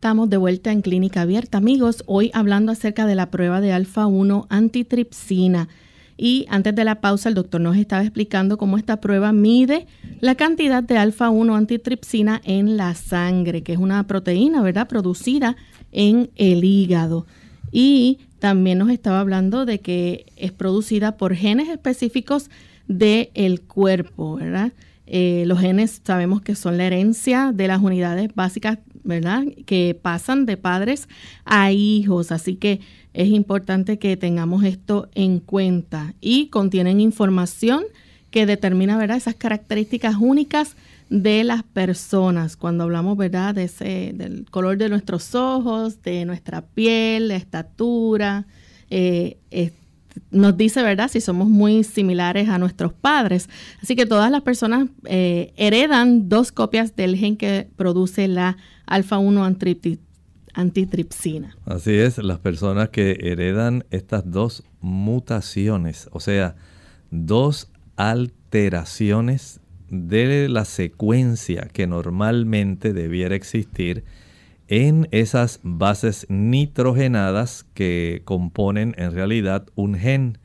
Estamos 0.00 0.30
de 0.30 0.38
vuelta 0.38 0.72
en 0.72 0.80
Clínica 0.80 1.20
Abierta, 1.20 1.58
amigos. 1.58 2.04
Hoy 2.06 2.30
hablando 2.32 2.72
acerca 2.72 3.04
de 3.04 3.14
la 3.14 3.30
prueba 3.30 3.60
de 3.60 3.74
alfa 3.74 4.06
1 4.06 4.46
antitripsina. 4.48 5.68
Y 6.16 6.46
antes 6.48 6.74
de 6.74 6.86
la 6.86 7.02
pausa, 7.02 7.28
el 7.28 7.34
doctor 7.34 7.60
nos 7.60 7.76
estaba 7.76 8.02
explicando 8.02 8.56
cómo 8.56 8.78
esta 8.78 9.02
prueba 9.02 9.32
mide 9.32 9.86
la 10.20 10.36
cantidad 10.36 10.82
de 10.82 10.96
alfa 10.96 11.28
1 11.28 11.54
antitripsina 11.54 12.40
en 12.44 12.78
la 12.78 12.94
sangre, 12.94 13.62
que 13.62 13.74
es 13.74 13.78
una 13.78 14.02
proteína, 14.06 14.62
¿verdad?, 14.62 14.88
producida 14.88 15.56
en 15.92 16.30
el 16.36 16.64
hígado. 16.64 17.26
Y 17.70 18.20
también 18.38 18.78
nos 18.78 18.88
estaba 18.88 19.20
hablando 19.20 19.66
de 19.66 19.80
que 19.80 20.24
es 20.36 20.50
producida 20.50 21.18
por 21.18 21.34
genes 21.34 21.68
específicos 21.68 22.48
del 22.88 23.60
cuerpo, 23.60 24.36
¿verdad? 24.36 24.72
Eh, 25.12 25.42
los 25.44 25.58
genes 25.58 26.00
sabemos 26.04 26.40
que 26.40 26.54
son 26.54 26.78
la 26.78 26.84
herencia 26.84 27.50
de 27.52 27.66
las 27.66 27.82
unidades 27.82 28.34
básicas, 28.34 28.78
¿verdad? 29.10 29.44
Que 29.66 29.94
pasan 30.00 30.46
de 30.46 30.56
padres 30.56 31.06
a 31.44 31.70
hijos, 31.70 32.32
así 32.32 32.56
que 32.56 32.80
es 33.12 33.28
importante 33.28 33.98
que 33.98 34.16
tengamos 34.16 34.64
esto 34.64 35.10
en 35.14 35.40
cuenta 35.40 36.14
y 36.20 36.46
contienen 36.46 37.00
información 37.00 37.84
que 38.30 38.46
determina, 38.46 38.96
¿verdad? 38.96 39.18
Esas 39.18 39.34
características 39.34 40.16
únicas 40.18 40.76
de 41.10 41.44
las 41.44 41.62
personas. 41.64 42.56
Cuando 42.56 42.84
hablamos, 42.84 43.18
¿verdad? 43.18 43.54
De 43.54 43.64
ese, 43.64 44.12
del 44.14 44.46
color 44.50 44.78
de 44.78 44.88
nuestros 44.88 45.34
ojos, 45.34 46.00
de 46.02 46.24
nuestra 46.24 46.62
piel, 46.62 47.28
la 47.28 47.36
estatura, 47.36 48.46
eh, 48.88 49.36
nos 50.30 50.56
dice, 50.56 50.82
¿verdad? 50.82 51.10
Si 51.10 51.20
somos 51.20 51.48
muy 51.48 51.84
similares 51.84 52.48
a 52.48 52.58
nuestros 52.58 52.92
padres. 52.92 53.48
Así 53.82 53.96
que 53.96 54.06
todas 54.06 54.30
las 54.30 54.42
personas 54.42 54.88
eh, 55.04 55.52
heredan 55.56 56.28
dos 56.28 56.52
copias 56.52 56.96
del 56.96 57.16
gen 57.16 57.36
que 57.36 57.68
produce 57.76 58.28
la 58.28 58.56
alfa-1 58.90 59.46
antripti- 59.46 59.98
antitripsina. 60.52 61.56
Así 61.64 61.94
es, 61.94 62.18
las 62.18 62.38
personas 62.38 62.90
que 62.90 63.18
heredan 63.22 63.84
estas 63.90 64.30
dos 64.30 64.64
mutaciones, 64.80 66.08
o 66.12 66.20
sea, 66.20 66.56
dos 67.10 67.70
alteraciones 67.96 69.60
de 69.88 70.48
la 70.48 70.64
secuencia 70.64 71.68
que 71.72 71.86
normalmente 71.86 72.92
debiera 72.92 73.34
existir 73.34 74.04
en 74.68 75.08
esas 75.10 75.58
bases 75.62 76.26
nitrogenadas 76.28 77.66
que 77.74 78.22
componen 78.24 78.94
en 78.98 79.12
realidad 79.12 79.66
un 79.74 79.96
gen. 79.96 80.38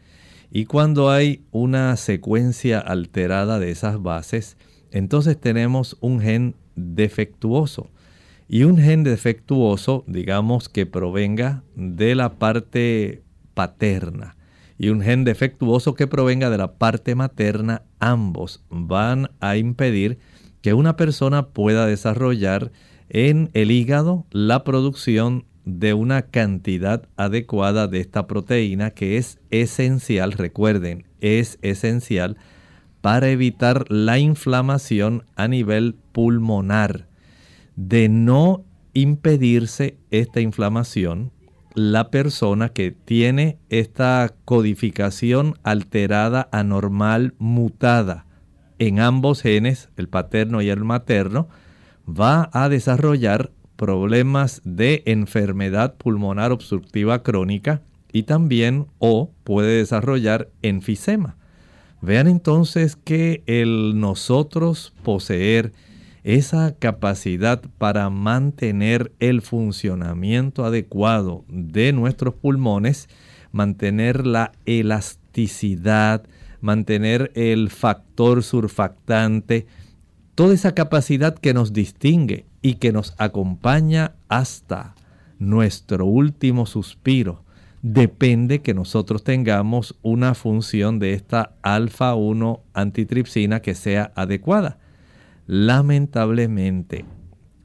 Y 0.51 0.65
cuando 0.65 1.11
hay 1.11 1.43
una 1.51 1.95
secuencia 1.95 2.79
alterada 2.79 3.59
de 3.59 3.69
esas 3.69 4.01
bases, 4.01 4.57
entonces 4.91 5.39
tenemos 5.39 5.97
un 6.01 6.21
gen 6.21 6.55
defectuoso. 6.75 7.91
Y 8.47 8.63
un 8.63 8.77
gen 8.77 9.03
defectuoso, 9.03 10.03
digamos 10.07 10.69
que 10.69 10.85
provenga 10.85 11.63
de 11.75 12.15
la 12.15 12.35
parte 12.35 13.23
paterna. 13.53 14.35
Y 14.77 14.89
un 14.89 15.01
gen 15.01 15.23
defectuoso 15.23 15.95
que 15.95 16.07
provenga 16.07 16.49
de 16.49 16.57
la 16.57 16.73
parte 16.73 17.15
materna, 17.15 17.83
ambos 17.99 18.63
van 18.69 19.31
a 19.39 19.57
impedir 19.57 20.19
que 20.61 20.73
una 20.73 20.95
persona 20.95 21.47
pueda 21.47 21.85
desarrollar 21.85 22.71
en 23.09 23.49
el 23.53 23.71
hígado 23.71 24.25
la 24.31 24.63
producción 24.63 25.45
de 25.63 25.93
una 25.93 26.23
cantidad 26.23 27.07
adecuada 27.17 27.87
de 27.87 27.99
esta 27.99 28.27
proteína 28.27 28.91
que 28.91 29.17
es 29.17 29.39
esencial, 29.49 30.31
recuerden, 30.31 31.05
es 31.21 31.57
esencial 31.61 32.37
para 33.01 33.29
evitar 33.29 33.85
la 33.91 34.19
inflamación 34.19 35.23
a 35.35 35.47
nivel 35.47 35.95
pulmonar. 36.11 37.07
De 37.75 38.09
no 38.09 38.63
impedirse 38.93 39.97
esta 40.11 40.41
inflamación, 40.41 41.31
la 41.73 42.09
persona 42.09 42.69
que 42.69 42.91
tiene 42.91 43.57
esta 43.69 44.33
codificación 44.45 45.55
alterada, 45.63 46.47
anormal, 46.51 47.33
mutada 47.37 48.25
en 48.79 48.99
ambos 48.99 49.41
genes, 49.41 49.89
el 49.97 50.07
paterno 50.07 50.61
y 50.61 50.69
el 50.69 50.83
materno, 50.83 51.47
va 52.07 52.49
a 52.53 52.69
desarrollar 52.69 53.51
problemas 53.75 54.61
de 54.63 55.03
enfermedad 55.05 55.95
pulmonar 55.95 56.51
obstructiva 56.51 57.23
crónica 57.23 57.81
y 58.11 58.23
también 58.23 58.87
o 58.99 59.31
puede 59.43 59.77
desarrollar 59.77 60.49
enfisema. 60.61 61.37
Vean 62.01 62.27
entonces 62.27 62.95
que 62.95 63.43
el 63.47 63.99
nosotros 63.99 64.93
poseer 65.03 65.73
esa 66.25 66.75
capacidad 66.79 67.61
para 67.77 68.09
mantener 68.09 69.13
el 69.19 69.43
funcionamiento 69.43 70.65
adecuado 70.65 71.45
de 71.47 71.93
nuestros 71.93 72.33
pulmones, 72.33 73.09
mantener 73.51 74.25
la 74.25 74.51
elasticidad, 74.65 76.23
mantener 76.61 77.31
el 77.35 77.69
factor 77.69 78.41
surfactante, 78.41 79.67
toda 80.33 80.55
esa 80.55 80.73
capacidad 80.73 81.37
que 81.37 81.53
nos 81.53 81.73
distingue 81.73 82.47
y 82.63 82.75
que 82.75 82.91
nos 82.91 83.13
acompaña 83.19 84.15
hasta 84.27 84.95
nuestro 85.37 86.07
último 86.07 86.65
suspiro, 86.65 87.43
depende 87.83 88.63
que 88.63 88.73
nosotros 88.73 89.23
tengamos 89.23 89.95
una 90.01 90.33
función 90.33 90.97
de 90.97 91.13
esta 91.13 91.51
alfa 91.61 92.15
1 92.15 92.63
antitripsina 92.73 93.61
que 93.61 93.75
sea 93.75 94.11
adecuada. 94.15 94.79
Lamentablemente, 95.47 97.05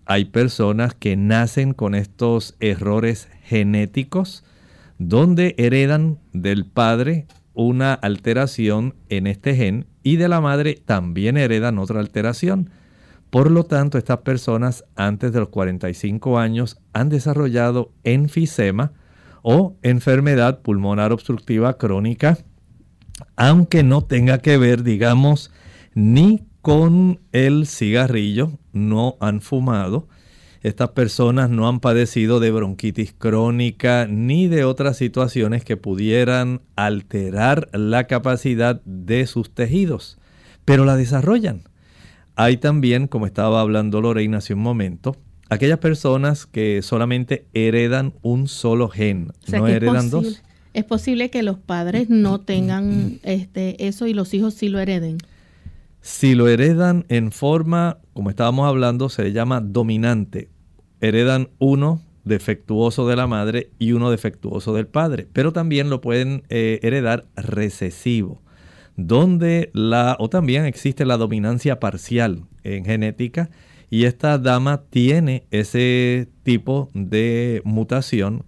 hay 0.04 0.26
personas 0.26 0.94
que 0.94 1.16
nacen 1.16 1.72
con 1.72 1.94
estos 1.94 2.56
errores 2.60 3.28
genéticos 3.42 4.44
donde 4.98 5.54
heredan 5.56 6.18
del 6.32 6.66
padre 6.66 7.26
una 7.54 7.94
alteración 7.94 8.94
en 9.08 9.26
este 9.26 9.54
gen 9.54 9.86
y 10.02 10.16
de 10.16 10.28
la 10.28 10.40
madre 10.40 10.74
también 10.84 11.36
heredan 11.36 11.78
otra 11.78 12.00
alteración. 12.00 12.70
Por 13.30 13.50
lo 13.50 13.64
tanto, 13.64 13.96
estas 13.96 14.18
personas 14.18 14.84
antes 14.96 15.32
de 15.32 15.40
los 15.40 15.48
45 15.48 16.38
años 16.38 16.78
han 16.92 17.08
desarrollado 17.08 17.92
enfisema 18.04 18.92
o 19.42 19.76
enfermedad 19.82 20.60
pulmonar 20.60 21.12
obstructiva 21.12 21.78
crónica, 21.78 22.36
aunque 23.36 23.82
no 23.82 24.02
tenga 24.02 24.38
que 24.38 24.58
ver, 24.58 24.82
digamos, 24.82 25.50
ni 25.94 26.49
con 26.62 27.20
el 27.32 27.66
cigarrillo, 27.66 28.58
no 28.72 29.16
han 29.20 29.40
fumado. 29.40 30.08
Estas 30.62 30.90
personas 30.90 31.48
no 31.48 31.68
han 31.68 31.80
padecido 31.80 32.38
de 32.38 32.50
bronquitis 32.50 33.14
crónica 33.16 34.06
ni 34.06 34.46
de 34.46 34.64
otras 34.64 34.98
situaciones 34.98 35.64
que 35.64 35.78
pudieran 35.78 36.60
alterar 36.76 37.70
la 37.72 38.04
capacidad 38.06 38.82
de 38.84 39.26
sus 39.26 39.54
tejidos, 39.54 40.18
pero 40.66 40.84
la 40.84 40.96
desarrollan. 40.96 41.62
Hay 42.36 42.58
también, 42.58 43.06
como 43.06 43.26
estaba 43.26 43.60
hablando 43.60 44.02
Lorena 44.02 44.38
hace 44.38 44.52
un 44.52 44.60
momento, 44.60 45.16
aquellas 45.48 45.78
personas 45.78 46.44
que 46.44 46.82
solamente 46.82 47.46
heredan 47.54 48.12
un 48.20 48.46
solo 48.46 48.88
gen, 48.88 49.32
no 49.50 49.66
heredan 49.66 50.10
dos. 50.10 50.42
Es 50.72 50.84
posible 50.84 51.30
que 51.30 51.42
los 51.42 51.58
padres 51.58 52.10
no 52.10 52.40
tengan 52.40 53.18
este, 53.24 53.88
eso 53.88 54.06
y 54.06 54.14
los 54.14 54.32
hijos 54.34 54.54
sí 54.54 54.68
lo 54.68 54.78
hereden. 54.78 55.18
Si 56.00 56.34
lo 56.34 56.48
heredan 56.48 57.04
en 57.08 57.30
forma, 57.30 57.98
como 58.14 58.30
estábamos 58.30 58.66
hablando, 58.66 59.08
se 59.08 59.32
llama 59.32 59.60
dominante. 59.60 60.48
Heredan 61.00 61.50
uno 61.58 62.00
defectuoso 62.24 63.06
de 63.06 63.16
la 63.16 63.26
madre 63.26 63.70
y 63.78 63.92
uno 63.92 64.10
defectuoso 64.10 64.74
del 64.74 64.86
padre, 64.86 65.28
pero 65.32 65.52
también 65.52 65.90
lo 65.90 66.00
pueden 66.00 66.42
eh, 66.48 66.80
heredar 66.82 67.26
recesivo, 67.36 68.42
donde 68.96 69.70
la, 69.72 70.16
o 70.18 70.28
también 70.28 70.64
existe 70.64 71.04
la 71.04 71.16
dominancia 71.16 71.80
parcial 71.80 72.44
en 72.62 72.84
genética, 72.84 73.50
y 73.90 74.04
esta 74.04 74.38
dama 74.38 74.82
tiene 74.88 75.46
ese 75.50 76.28
tipo 76.44 76.90
de 76.94 77.60
mutación, 77.64 78.44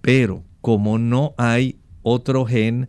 pero 0.00 0.42
como 0.60 0.98
no 0.98 1.34
hay 1.36 1.78
otro 2.02 2.46
gen 2.46 2.88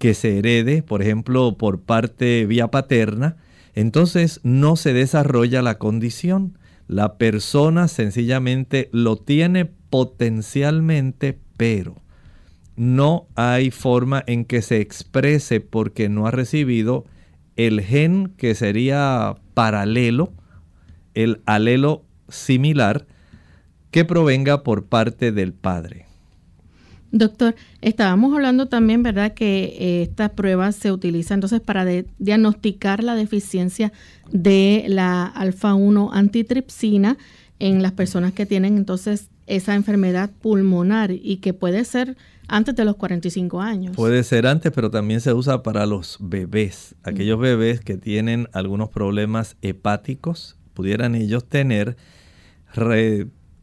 que 0.00 0.14
se 0.14 0.38
herede, 0.38 0.82
por 0.82 1.02
ejemplo, 1.02 1.58
por 1.58 1.82
parte 1.82 2.46
vía 2.46 2.68
paterna, 2.68 3.36
entonces 3.74 4.40
no 4.42 4.76
se 4.76 4.94
desarrolla 4.94 5.60
la 5.60 5.76
condición. 5.76 6.58
La 6.88 7.18
persona 7.18 7.86
sencillamente 7.86 8.88
lo 8.92 9.16
tiene 9.18 9.66
potencialmente, 9.66 11.38
pero 11.58 11.96
no 12.76 13.28
hay 13.34 13.70
forma 13.70 14.24
en 14.26 14.46
que 14.46 14.62
se 14.62 14.80
exprese 14.80 15.60
porque 15.60 16.08
no 16.08 16.26
ha 16.26 16.30
recibido 16.30 17.04
el 17.56 17.82
gen 17.82 18.32
que 18.38 18.54
sería 18.54 19.36
paralelo 19.52 20.32
el 21.12 21.42
alelo 21.44 22.06
similar 22.30 23.06
que 23.90 24.06
provenga 24.06 24.62
por 24.62 24.86
parte 24.86 25.30
del 25.30 25.52
padre. 25.52 26.09
Doctor, 27.12 27.56
estábamos 27.80 28.32
hablando 28.34 28.66
también, 28.66 29.02
¿verdad?, 29.02 29.34
que 29.34 29.76
eh, 29.78 30.02
esta 30.02 30.30
prueba 30.30 30.70
se 30.72 30.92
utiliza 30.92 31.34
entonces 31.34 31.60
para 31.60 31.84
diagnosticar 32.18 33.02
la 33.02 33.16
deficiencia 33.16 33.92
de 34.30 34.84
la 34.88 35.26
alfa-1 35.26 36.10
antitripsina 36.12 37.18
en 37.58 37.82
las 37.82 37.92
personas 37.92 38.32
que 38.32 38.46
tienen 38.46 38.76
entonces 38.76 39.28
esa 39.46 39.74
enfermedad 39.74 40.30
pulmonar 40.40 41.10
y 41.10 41.38
que 41.38 41.52
puede 41.52 41.84
ser 41.84 42.16
antes 42.46 42.74
de 42.74 42.84
los 42.84 42.96
45 42.96 43.60
años. 43.60 43.96
Puede 43.96 44.22
ser 44.22 44.46
antes, 44.46 44.72
pero 44.72 44.90
también 44.90 45.20
se 45.20 45.32
usa 45.32 45.62
para 45.62 45.86
los 45.86 46.16
bebés, 46.20 46.94
aquellos 47.02 47.38
bebés 47.38 47.80
que 47.80 47.96
tienen 47.96 48.48
algunos 48.52 48.88
problemas 48.88 49.56
hepáticos, 49.62 50.56
pudieran 50.74 51.14
ellos 51.14 51.44
tener 51.44 51.96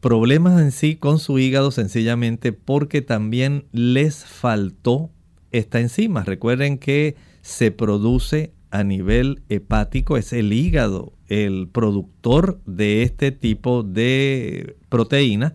problemas 0.00 0.60
en 0.60 0.72
sí 0.72 0.96
con 0.96 1.18
su 1.18 1.38
hígado 1.38 1.70
sencillamente 1.70 2.52
porque 2.52 3.02
también 3.02 3.64
les 3.72 4.24
faltó 4.24 5.10
esta 5.50 5.80
enzima. 5.80 6.24
Recuerden 6.24 6.78
que 6.78 7.16
se 7.42 7.70
produce 7.70 8.52
a 8.70 8.84
nivel 8.84 9.42
hepático, 9.48 10.16
es 10.16 10.32
el 10.32 10.52
hígado 10.52 11.14
el 11.28 11.68
productor 11.68 12.60
de 12.66 13.02
este 13.02 13.32
tipo 13.32 13.82
de 13.82 14.76
proteína 14.88 15.54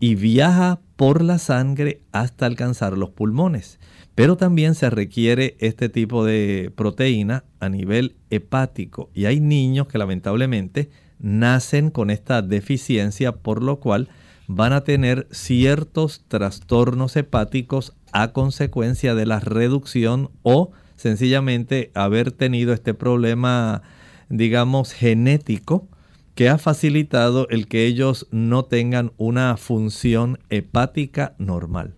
y 0.00 0.14
viaja 0.14 0.80
por 0.96 1.22
la 1.22 1.38
sangre 1.38 2.02
hasta 2.12 2.46
alcanzar 2.46 2.98
los 2.98 3.10
pulmones. 3.10 3.78
Pero 4.14 4.36
también 4.36 4.74
se 4.74 4.90
requiere 4.90 5.56
este 5.58 5.88
tipo 5.88 6.24
de 6.24 6.72
proteína 6.74 7.44
a 7.60 7.68
nivel 7.68 8.16
hepático. 8.30 9.10
Y 9.14 9.24
hay 9.24 9.40
niños 9.40 9.86
que 9.86 9.98
lamentablemente 9.98 10.90
nacen 11.22 11.90
con 11.90 12.10
esta 12.10 12.42
deficiencia, 12.42 13.32
por 13.32 13.62
lo 13.62 13.80
cual 13.80 14.10
van 14.48 14.74
a 14.74 14.84
tener 14.84 15.26
ciertos 15.30 16.24
trastornos 16.28 17.16
hepáticos 17.16 17.94
a 18.12 18.32
consecuencia 18.32 19.14
de 19.14 19.24
la 19.24 19.40
reducción 19.40 20.30
o 20.42 20.72
sencillamente 20.96 21.90
haber 21.94 22.32
tenido 22.32 22.74
este 22.74 22.92
problema, 22.92 23.82
digamos, 24.28 24.92
genético 24.92 25.88
que 26.34 26.48
ha 26.48 26.58
facilitado 26.58 27.48
el 27.48 27.68
que 27.68 27.86
ellos 27.86 28.26
no 28.30 28.64
tengan 28.64 29.12
una 29.16 29.56
función 29.56 30.38
hepática 30.50 31.34
normal. 31.38 31.94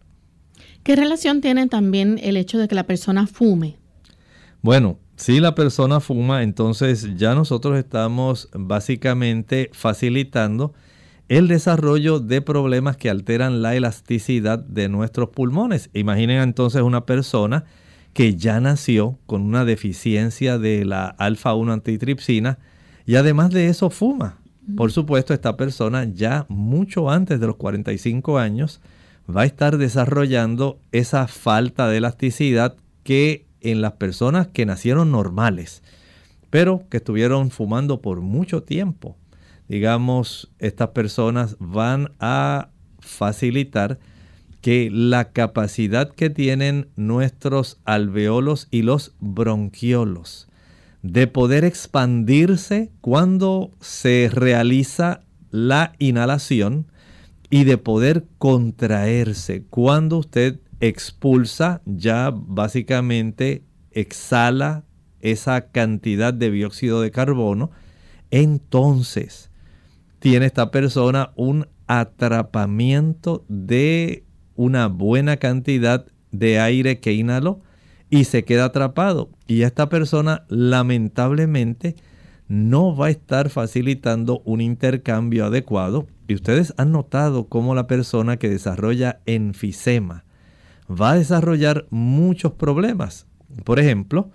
¿Qué 0.82 0.96
relación 0.96 1.40
tiene 1.40 1.66
también 1.66 2.20
el 2.22 2.36
hecho 2.36 2.58
de 2.58 2.68
que 2.68 2.74
la 2.74 2.86
persona 2.86 3.26
fume? 3.26 3.78
Bueno, 4.60 4.98
si 5.16 5.40
la 5.40 5.54
persona 5.54 6.00
fuma, 6.00 6.42
entonces 6.42 7.16
ya 7.16 7.34
nosotros 7.34 7.78
estamos 7.78 8.48
básicamente 8.52 9.70
facilitando 9.72 10.74
el 11.28 11.48
desarrollo 11.48 12.20
de 12.20 12.42
problemas 12.42 12.96
que 12.96 13.10
alteran 13.10 13.62
la 13.62 13.74
elasticidad 13.74 14.58
de 14.58 14.88
nuestros 14.88 15.30
pulmones. 15.30 15.88
Imaginen 15.94 16.42
entonces 16.42 16.82
una 16.82 17.06
persona 17.06 17.64
que 18.12 18.36
ya 18.36 18.60
nació 18.60 19.18
con 19.26 19.42
una 19.42 19.64
deficiencia 19.64 20.58
de 20.58 20.84
la 20.84 21.14
alfa-1 21.18 21.72
antitripsina 21.72 22.58
y 23.06 23.16
además 23.16 23.50
de 23.50 23.68
eso 23.68 23.90
fuma. 23.90 24.38
Por 24.76 24.92
supuesto, 24.92 25.34
esta 25.34 25.56
persona 25.56 26.04
ya 26.04 26.46
mucho 26.48 27.10
antes 27.10 27.38
de 27.38 27.46
los 27.46 27.56
45 27.56 28.38
años 28.38 28.80
va 29.28 29.42
a 29.42 29.46
estar 29.46 29.76
desarrollando 29.76 30.78
esa 30.90 31.26
falta 31.26 31.88
de 31.88 31.98
elasticidad 31.98 32.76
que 33.02 33.46
en 33.64 33.80
las 33.80 33.94
personas 33.94 34.46
que 34.46 34.66
nacieron 34.66 35.10
normales, 35.10 35.82
pero 36.50 36.84
que 36.88 36.98
estuvieron 36.98 37.50
fumando 37.50 38.00
por 38.00 38.20
mucho 38.20 38.62
tiempo. 38.62 39.16
Digamos, 39.68 40.52
estas 40.58 40.90
personas 40.90 41.56
van 41.58 42.12
a 42.20 42.68
facilitar 43.00 43.98
que 44.60 44.88
la 44.90 45.32
capacidad 45.32 46.10
que 46.10 46.30
tienen 46.30 46.88
nuestros 46.96 47.80
alveolos 47.84 48.68
y 48.70 48.82
los 48.82 49.14
bronquiolos 49.18 50.48
de 51.04 51.26
poder 51.26 51.64
expandirse 51.64 52.90
cuando 53.02 53.70
se 53.78 54.30
realiza 54.32 55.20
la 55.50 55.92
inhalación 55.98 56.86
y 57.50 57.64
de 57.64 57.76
poder 57.76 58.24
contraerse 58.38 59.64
cuando 59.68 60.16
usted 60.16 60.60
expulsa, 60.88 61.80
ya 61.86 62.30
básicamente 62.34 63.64
exhala 63.90 64.84
esa 65.20 65.70
cantidad 65.70 66.34
de 66.34 66.50
dióxido 66.50 67.00
de 67.00 67.10
carbono, 67.10 67.70
entonces 68.30 69.50
tiene 70.18 70.46
esta 70.46 70.70
persona 70.70 71.32
un 71.36 71.66
atrapamiento 71.86 73.44
de 73.48 74.24
una 74.54 74.88
buena 74.88 75.36
cantidad 75.38 76.06
de 76.30 76.58
aire 76.60 77.00
que 77.00 77.12
inhaló 77.12 77.60
y 78.10 78.24
se 78.24 78.44
queda 78.44 78.66
atrapado. 78.66 79.30
Y 79.46 79.62
esta 79.62 79.88
persona 79.88 80.44
lamentablemente 80.48 81.96
no 82.48 82.94
va 82.94 83.06
a 83.06 83.10
estar 83.10 83.50
facilitando 83.50 84.42
un 84.44 84.60
intercambio 84.60 85.46
adecuado. 85.46 86.06
Y 86.28 86.34
ustedes 86.34 86.74
han 86.76 86.92
notado 86.92 87.48
cómo 87.48 87.74
la 87.74 87.86
persona 87.86 88.36
que 88.36 88.48
desarrolla 88.48 89.20
enfisema, 89.26 90.24
va 90.90 91.12
a 91.12 91.16
desarrollar 91.16 91.86
muchos 91.90 92.52
problemas. 92.52 93.26
Por 93.64 93.78
ejemplo, 93.78 94.30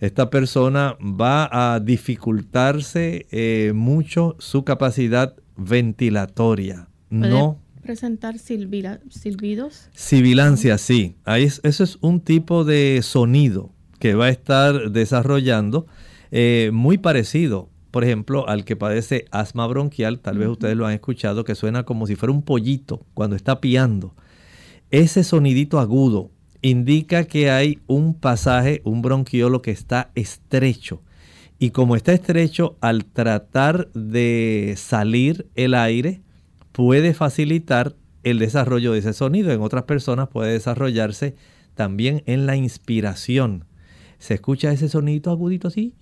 esta 0.00 0.30
persona 0.30 0.96
va 1.00 1.48
a 1.74 1.80
dificultarse 1.80 3.26
eh, 3.30 3.72
mucho 3.74 4.36
su 4.38 4.64
capacidad 4.64 5.34
ventilatoria. 5.56 6.88
no 7.10 7.60
presentar 7.88 8.36
silbidos? 8.38 9.88
Sibilancia, 9.94 10.76
sí. 10.76 11.16
Ahí 11.24 11.44
eso 11.44 11.84
es 11.84 11.96
un 12.02 12.20
tipo 12.20 12.64
de 12.64 13.00
sonido 13.02 13.72
que 13.98 14.14
va 14.14 14.26
a 14.26 14.28
estar 14.28 14.90
desarrollando 14.90 15.86
eh, 16.30 16.68
muy 16.70 16.98
parecido, 16.98 17.70
por 17.90 18.04
ejemplo, 18.04 18.46
al 18.46 18.66
que 18.66 18.76
padece 18.76 19.24
asma 19.30 19.66
bronquial. 19.66 20.20
Tal 20.20 20.36
vez 20.36 20.48
ustedes 20.48 20.76
lo 20.76 20.86
han 20.86 20.92
escuchado, 20.92 21.44
que 21.44 21.54
suena 21.54 21.84
como 21.84 22.06
si 22.06 22.14
fuera 22.14 22.30
un 22.30 22.42
pollito 22.42 23.06
cuando 23.14 23.36
está 23.36 23.58
piando. 23.58 24.14
Ese 24.90 25.22
sonidito 25.22 25.80
agudo 25.80 26.30
indica 26.62 27.24
que 27.24 27.50
hay 27.50 27.78
un 27.86 28.14
pasaje, 28.14 28.80
un 28.84 29.02
bronquiolo 29.02 29.60
que 29.60 29.70
está 29.70 30.10
estrecho. 30.14 31.02
Y 31.58 31.70
como 31.70 31.94
está 31.94 32.14
estrecho, 32.14 32.78
al 32.80 33.04
tratar 33.04 33.92
de 33.92 34.74
salir 34.78 35.46
el 35.56 35.74
aire, 35.74 36.22
puede 36.72 37.12
facilitar 37.12 37.96
el 38.22 38.38
desarrollo 38.38 38.92
de 38.92 39.00
ese 39.00 39.12
sonido. 39.12 39.52
En 39.52 39.60
otras 39.60 39.82
personas 39.82 40.28
puede 40.28 40.52
desarrollarse 40.52 41.34
también 41.74 42.22
en 42.24 42.46
la 42.46 42.56
inspiración. 42.56 43.66
Se 44.18 44.34
escucha 44.34 44.72
ese 44.72 44.88
sonido 44.88 45.30
agudito 45.30 45.68
así. 45.68 45.94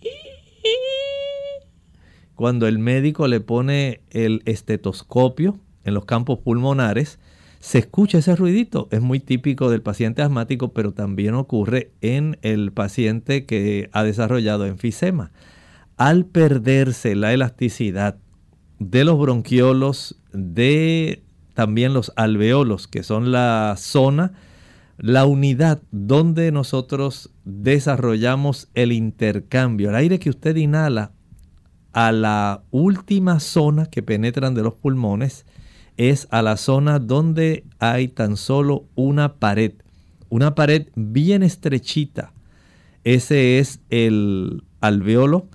Cuando 2.37 2.69
el 2.69 2.79
médico 2.79 3.27
le 3.27 3.41
pone 3.41 4.03
el 4.11 4.43
estetoscopio 4.45 5.59
en 5.85 5.95
los 5.95 6.05
campos 6.05 6.39
pulmonares, 6.39 7.19
se 7.61 7.79
escucha 7.79 8.19
ese 8.19 8.37
ruidito. 8.37 8.89
Es 8.91 9.01
muy 9.01 9.21
típico 9.21 9.71
del 9.71 9.83
paciente 9.83 10.23
asmático, 10.23 10.73
pero 10.73 10.93
también 10.93 11.35
ocurre 11.35 11.93
en 12.01 12.39
el 12.43 12.73
paciente 12.73 13.47
que 13.47 13.89
ha 13.93 14.03
desarrollado 14.05 14.67
enfisema. 14.67 15.33
Al 15.97 16.27
perderse 16.27 17.15
la 17.15 17.33
elasticidad 17.33 18.19
de 18.79 19.05
los 19.05 19.19
bronquiolos, 19.19 20.21
de 20.33 21.23
también 21.55 21.95
los 21.95 22.13
alveolos, 22.17 22.87
que 22.87 23.03
son 23.03 23.33
la 23.33 23.75
zona, 23.79 24.33
la 24.99 25.25
unidad 25.27 25.83
donde 25.91 26.53
nosotros 26.53 27.31
desarrollamos 27.45 28.69
el 28.75 28.93
intercambio, 28.93 29.91
el 29.91 29.97
aire 29.97 30.19
que 30.19 30.31
usted 30.31 30.57
inhala 30.57 31.13
a 31.93 32.13
la 32.13 32.63
última 32.71 33.41
zona 33.41 33.87
que 33.87 34.03
penetran 34.03 34.55
de 34.55 34.63
los 34.63 34.75
pulmones, 34.75 35.47
es 35.97 36.29
a 36.31 36.43
la 36.43 36.57
zona 36.57 36.99
donde 36.99 37.65
hay 37.79 38.09
tan 38.09 38.37
solo 38.37 38.87
una 38.95 39.35
pared, 39.35 39.73
una 40.29 40.55
pared 40.55 40.89
bien 40.95 41.43
estrechita. 41.43 42.33
Ese 43.05 43.59
es 43.59 43.81
el 43.91 44.65
alveolo 44.81 45.49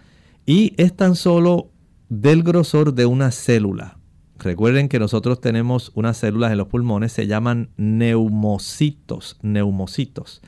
y 0.45 0.73
es 0.77 0.95
tan 0.95 1.15
solo 1.15 1.71
del 2.09 2.43
grosor 2.43 2.93
de 2.93 3.05
una 3.05 3.31
célula. 3.31 3.97
Recuerden 4.39 4.89
que 4.89 4.99
nosotros 4.99 5.39
tenemos 5.39 5.91
unas 5.93 6.17
células 6.17 6.51
en 6.51 6.57
los 6.57 6.67
pulmones, 6.67 7.11
se 7.11 7.27
llaman 7.27 7.69
neumocitos, 7.77 9.37
neumocitos. 9.43 10.41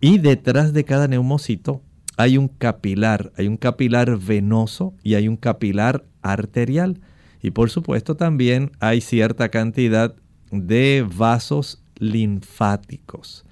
Y 0.00 0.18
detrás 0.18 0.72
de 0.72 0.84
cada 0.84 1.06
neumocito 1.06 1.82
hay 2.16 2.36
un 2.36 2.48
capilar, 2.48 3.32
hay 3.36 3.46
un 3.46 3.56
capilar 3.56 4.18
venoso 4.18 4.94
y 5.04 5.14
hay 5.14 5.28
un 5.28 5.36
capilar 5.36 6.04
arterial. 6.20 7.00
Y 7.40 7.50
por 7.52 7.70
supuesto 7.70 8.16
también 8.16 8.72
hay 8.80 9.00
cierta 9.00 9.48
cantidad 9.48 10.14
de 10.50 11.06
vasos 11.16 11.82
linfáticos. 11.96 13.44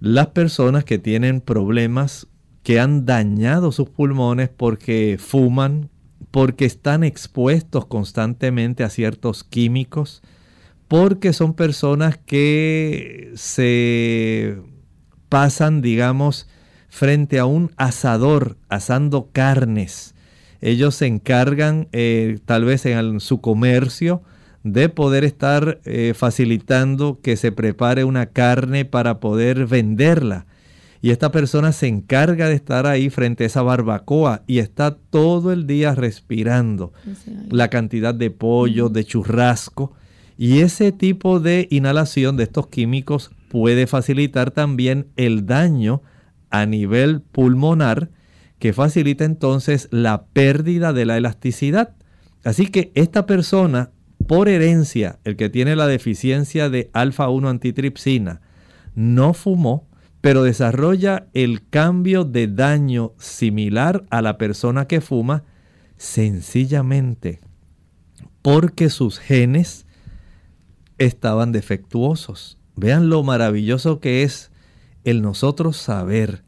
Las 0.00 0.28
personas 0.28 0.84
que 0.84 0.98
tienen 0.98 1.40
problemas 1.40 2.26
que 2.62 2.80
han 2.80 3.06
dañado 3.06 3.72
sus 3.72 3.88
pulmones 3.88 4.48
porque 4.48 5.18
fuman, 5.20 5.88
porque 6.30 6.64
están 6.64 7.04
expuestos 7.04 7.86
constantemente 7.86 8.82
a 8.84 8.90
ciertos 8.90 9.44
químicos, 9.44 10.22
porque 10.88 11.32
son 11.32 11.54
personas 11.54 12.18
que 12.18 13.32
se 13.34 14.58
pasan, 15.28 15.82
digamos, 15.82 16.48
frente 16.88 17.38
a 17.38 17.46
un 17.46 17.70
asador 17.76 18.56
asando 18.68 19.30
carnes 19.32 20.15
ellos 20.60 20.94
se 20.94 21.06
encargan 21.06 21.88
eh, 21.92 22.38
tal 22.44 22.64
vez 22.64 22.86
en 22.86 23.20
su 23.20 23.40
comercio 23.40 24.22
de 24.64 24.88
poder 24.88 25.24
estar 25.24 25.80
eh, 25.84 26.12
facilitando 26.16 27.20
que 27.22 27.36
se 27.36 27.52
prepare 27.52 28.04
una 28.04 28.26
carne 28.26 28.84
para 28.84 29.20
poder 29.20 29.66
venderla. 29.66 30.46
Y 31.00 31.10
esta 31.10 31.30
persona 31.30 31.70
se 31.70 31.86
encarga 31.86 32.48
de 32.48 32.56
estar 32.56 32.86
ahí 32.86 33.10
frente 33.10 33.44
a 33.44 33.46
esa 33.46 33.62
barbacoa 33.62 34.42
y 34.48 34.58
está 34.58 34.96
todo 34.96 35.52
el 35.52 35.68
día 35.68 35.94
respirando 35.94 36.92
la 37.48 37.68
cantidad 37.68 38.12
de 38.12 38.30
pollo, 38.30 38.88
de 38.88 39.04
churrasco. 39.04 39.92
Y 40.36 40.60
ese 40.60 40.90
tipo 40.90 41.38
de 41.38 41.68
inhalación 41.70 42.36
de 42.36 42.44
estos 42.44 42.66
químicos 42.66 43.30
puede 43.48 43.86
facilitar 43.86 44.50
también 44.50 45.06
el 45.16 45.46
daño 45.46 46.02
a 46.50 46.66
nivel 46.66 47.20
pulmonar 47.20 48.10
que 48.58 48.72
facilita 48.72 49.24
entonces 49.24 49.88
la 49.90 50.26
pérdida 50.26 50.92
de 50.92 51.04
la 51.04 51.16
elasticidad. 51.16 51.94
Así 52.44 52.66
que 52.66 52.92
esta 52.94 53.26
persona, 53.26 53.90
por 54.26 54.48
herencia, 54.48 55.18
el 55.24 55.36
que 55.36 55.48
tiene 55.48 55.76
la 55.76 55.86
deficiencia 55.86 56.70
de 56.70 56.90
alfa-1 56.92 57.48
antitripsina, 57.48 58.40
no 58.94 59.34
fumó, 59.34 59.88
pero 60.20 60.42
desarrolla 60.42 61.26
el 61.34 61.68
cambio 61.68 62.24
de 62.24 62.48
daño 62.48 63.12
similar 63.18 64.04
a 64.10 64.22
la 64.22 64.38
persona 64.38 64.86
que 64.86 65.00
fuma, 65.00 65.44
sencillamente 65.96 67.40
porque 68.46 68.90
sus 68.90 69.18
genes 69.18 69.86
estaban 70.98 71.50
defectuosos. 71.50 72.58
Vean 72.76 73.08
lo 73.08 73.24
maravilloso 73.24 73.98
que 73.98 74.22
es 74.22 74.52
el 75.02 75.20
nosotros 75.20 75.76
saber 75.76 76.44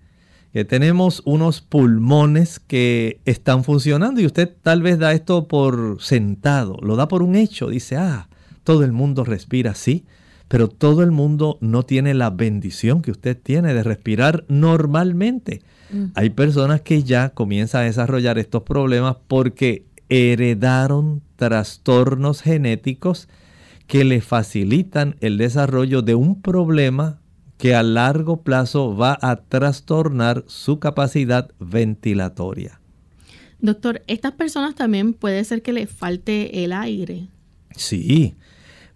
que 0.59 0.64
tenemos 0.64 1.23
unos 1.25 1.61
pulmones 1.61 2.59
que 2.59 3.21
están 3.27 3.62
funcionando 3.62 4.21
y 4.21 4.27
usted 4.27 4.53
tal 4.61 4.83
vez 4.83 4.99
da 4.99 5.12
esto 5.12 5.47
por 5.47 5.99
sentado, 6.01 6.81
lo 6.83 6.97
da 6.97 7.07
por 7.07 7.23
un 7.23 7.37
hecho, 7.37 7.68
dice, 7.68 7.97
ah, 7.97 8.29
todo 8.64 8.83
el 8.83 8.90
mundo 8.90 9.23
respira 9.23 9.71
así, 9.71 10.05
pero 10.49 10.66
todo 10.66 11.05
el 11.05 11.12
mundo 11.12 11.59
no 11.61 11.85
tiene 11.85 12.12
la 12.12 12.31
bendición 12.31 13.03
que 13.03 13.12
usted 13.12 13.38
tiene 13.40 13.73
de 13.73 13.85
respirar 13.85 14.47
normalmente. 14.49 15.62
Mm. 15.92 16.07
Hay 16.16 16.31
personas 16.31 16.81
que 16.81 17.05
ya 17.05 17.29
comienzan 17.29 17.83
a 17.83 17.85
desarrollar 17.85 18.37
estos 18.37 18.64
problemas 18.64 19.14
porque 19.29 19.85
heredaron 20.09 21.23
trastornos 21.37 22.42
genéticos 22.42 23.29
que 23.87 24.03
le 24.03 24.21
facilitan 24.21 25.14
el 25.21 25.38
desarrollo 25.38 26.03
de 26.03 26.16
un 26.16 26.42
problema 26.42 27.21
que 27.59 27.75
a 27.75 27.83
largo 27.83 28.42
plazo 28.42 28.97
va 28.97 29.18
a 29.21 29.37
trastornar 29.37 30.44
su 30.47 30.79
capacidad 30.79 31.51
ventilatoria. 31.59 32.81
Doctor, 33.61 34.03
¿estas 34.07 34.33
personas 34.33 34.77
también 34.77 35.12
puede 35.12 35.44
ser 35.44 35.62
que 35.62 35.73
les 35.73 35.90
falte 35.90 36.64
el 36.64 36.73
aire? 36.73 37.27
Sí. 37.75 38.37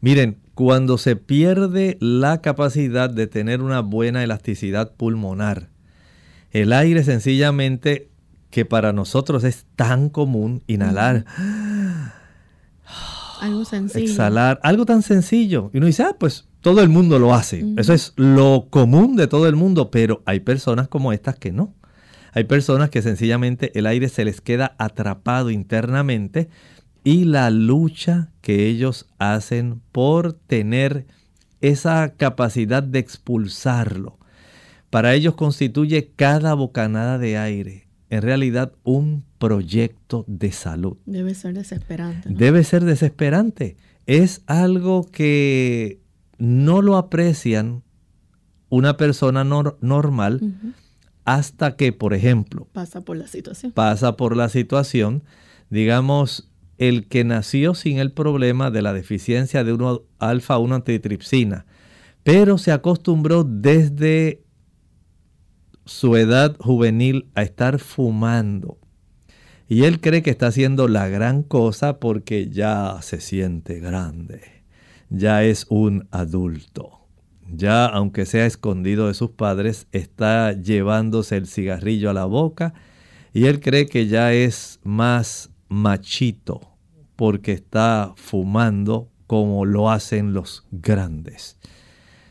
Miren, 0.00 0.38
cuando 0.54 0.96
se 0.96 1.16
pierde 1.16 1.98
la 2.00 2.40
capacidad 2.40 3.10
de 3.10 3.26
tener 3.26 3.60
una 3.60 3.80
buena 3.80 4.22
elasticidad 4.22 4.94
pulmonar, 4.94 5.68
el 6.52 6.72
aire 6.72 7.02
sencillamente 7.02 8.10
que 8.50 8.64
para 8.64 8.92
nosotros 8.92 9.42
es 9.42 9.66
tan 9.74 10.08
común 10.08 10.62
inhalar. 10.68 11.24
Algo 13.40 13.64
sencillo. 13.64 14.04
Exhalar, 14.04 14.60
algo 14.62 14.86
tan 14.86 15.02
sencillo. 15.02 15.72
Y 15.74 15.78
uno 15.78 15.86
dice, 15.86 16.04
ah, 16.04 16.14
pues 16.16 16.46
todo 16.62 16.80
el 16.80 16.88
mundo 16.88 17.18
lo 17.18 17.34
hace. 17.34 17.64
Eso 17.76 17.92
es 17.92 18.14
lo 18.16 18.68
común 18.70 19.16
de 19.16 19.26
todo 19.26 19.46
el 19.46 19.56
mundo, 19.56 19.90
pero 19.90 20.22
hay 20.24 20.40
personas 20.40 20.88
como 20.88 21.12
estas 21.12 21.36
que 21.36 21.52
no. 21.52 21.74
Hay 22.32 22.44
personas 22.44 22.88
que 22.88 23.02
sencillamente 23.02 23.76
el 23.78 23.86
aire 23.86 24.08
se 24.08 24.24
les 24.24 24.40
queda 24.40 24.74
atrapado 24.78 25.50
internamente 25.50 26.48
y 27.04 27.24
la 27.24 27.50
lucha 27.50 28.30
que 28.40 28.66
ellos 28.66 29.06
hacen 29.18 29.82
por 29.92 30.32
tener 30.32 31.04
esa 31.60 32.14
capacidad 32.16 32.82
de 32.82 33.00
expulsarlo. 33.00 34.18
Para 34.88 35.14
ellos 35.14 35.34
constituye 35.34 36.12
cada 36.16 36.54
bocanada 36.54 37.18
de 37.18 37.36
aire 37.36 37.88
en 38.08 38.22
realidad 38.22 38.72
un 38.84 39.24
proyecto 39.38 40.24
de 40.28 40.52
salud. 40.52 40.98
Debe 41.06 41.34
ser 41.34 41.54
desesperante. 41.54 42.28
Debe 42.28 42.62
ser 42.62 42.84
desesperante. 42.84 43.76
Es 44.06 44.42
algo 44.46 45.10
que 45.10 46.01
no 46.42 46.82
lo 46.82 46.96
aprecian 46.96 47.84
una 48.68 48.96
persona 48.96 49.44
normal 49.44 50.40
hasta 51.24 51.76
que, 51.76 51.92
por 51.92 52.14
ejemplo, 52.14 52.66
pasa 52.72 53.02
por 53.02 53.16
la 53.16 53.28
situación. 53.28 53.70
Pasa 53.70 54.16
por 54.16 54.36
la 54.36 54.48
situación, 54.48 55.22
digamos, 55.70 56.50
el 56.78 57.06
que 57.06 57.22
nació 57.22 57.74
sin 57.76 57.98
el 57.98 58.10
problema 58.10 58.72
de 58.72 58.82
la 58.82 58.92
deficiencia 58.92 59.62
de 59.62 59.72
uno 59.72 60.02
alfa 60.18 60.58
1 60.58 60.74
antitripsina, 60.74 61.64
pero 62.24 62.58
se 62.58 62.72
acostumbró 62.72 63.44
desde 63.44 64.42
su 65.84 66.16
edad 66.16 66.56
juvenil 66.58 67.30
a 67.36 67.42
estar 67.42 67.78
fumando. 67.78 68.78
Y 69.68 69.84
él 69.84 70.00
cree 70.00 70.24
que 70.24 70.30
está 70.30 70.48
haciendo 70.48 70.88
la 70.88 71.06
gran 71.06 71.44
cosa 71.44 72.00
porque 72.00 72.50
ya 72.50 72.98
se 73.00 73.20
siente 73.20 73.78
grande 73.78 74.61
ya 75.12 75.44
es 75.44 75.66
un 75.68 76.08
adulto. 76.10 77.00
Ya, 77.54 77.84
aunque 77.84 78.24
sea 78.24 78.46
escondido 78.46 79.08
de 79.08 79.14
sus 79.14 79.30
padres, 79.30 79.86
está 79.92 80.52
llevándose 80.52 81.36
el 81.36 81.46
cigarrillo 81.46 82.08
a 82.08 82.14
la 82.14 82.24
boca 82.24 82.72
y 83.34 83.44
él 83.44 83.60
cree 83.60 83.86
que 83.86 84.06
ya 84.06 84.32
es 84.32 84.80
más 84.84 85.50
machito 85.68 86.60
porque 87.14 87.52
está 87.52 88.14
fumando 88.16 89.10
como 89.26 89.66
lo 89.66 89.90
hacen 89.90 90.32
los 90.32 90.66
grandes. 90.70 91.58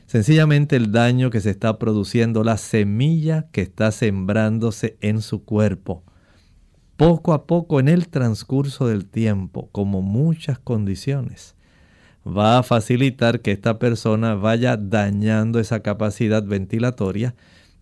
Sencillamente 0.07 0.75
el 0.75 0.91
daño 0.91 1.29
que 1.29 1.39
se 1.39 1.51
está 1.51 1.77
produciendo, 1.77 2.43
la 2.43 2.57
semilla 2.57 3.47
que 3.51 3.61
está 3.61 3.91
sembrándose 3.91 4.97
en 5.01 5.21
su 5.21 5.45
cuerpo, 5.45 6.03
poco 6.97 7.33
a 7.33 7.45
poco 7.45 7.79
en 7.79 7.87
el 7.87 8.09
transcurso 8.09 8.87
del 8.87 9.05
tiempo, 9.05 9.69
como 9.71 10.01
muchas 10.01 10.59
condiciones, 10.59 11.55
va 12.25 12.59
a 12.59 12.63
facilitar 12.63 13.41
que 13.41 13.51
esta 13.51 13.79
persona 13.79 14.35
vaya 14.35 14.77
dañando 14.77 15.59
esa 15.59 15.81
capacidad 15.81 16.43
ventilatoria 16.43 17.35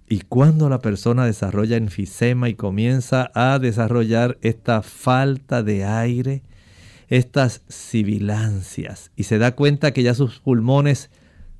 y 0.07 0.21
cuando 0.21 0.69
la 0.69 0.79
persona 0.79 1.25
desarrolla 1.25 1.77
enfisema 1.77 2.49
y 2.49 2.55
comienza 2.55 3.31
a 3.35 3.59
desarrollar 3.59 4.39
esta 4.41 4.81
falta 4.81 5.61
de 5.61 5.85
aire, 5.85 6.41
estas 7.09 7.61
sibilancias 7.67 9.11
y 9.15 9.23
se 9.23 9.37
da 9.37 9.55
cuenta 9.55 9.91
que 9.91 10.03
ya 10.03 10.13
sus 10.13 10.39
pulmones 10.39 11.11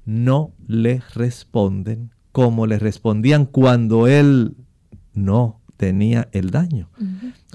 no 0.06 0.54
le 0.68 1.02
responden 1.14 2.12
como 2.32 2.66
le 2.66 2.80
respondían 2.80 3.46
cuando 3.46 4.08
él 4.08 4.56
no 5.14 5.62
tenía 5.78 6.30
el 6.32 6.52
daño. 6.52 6.90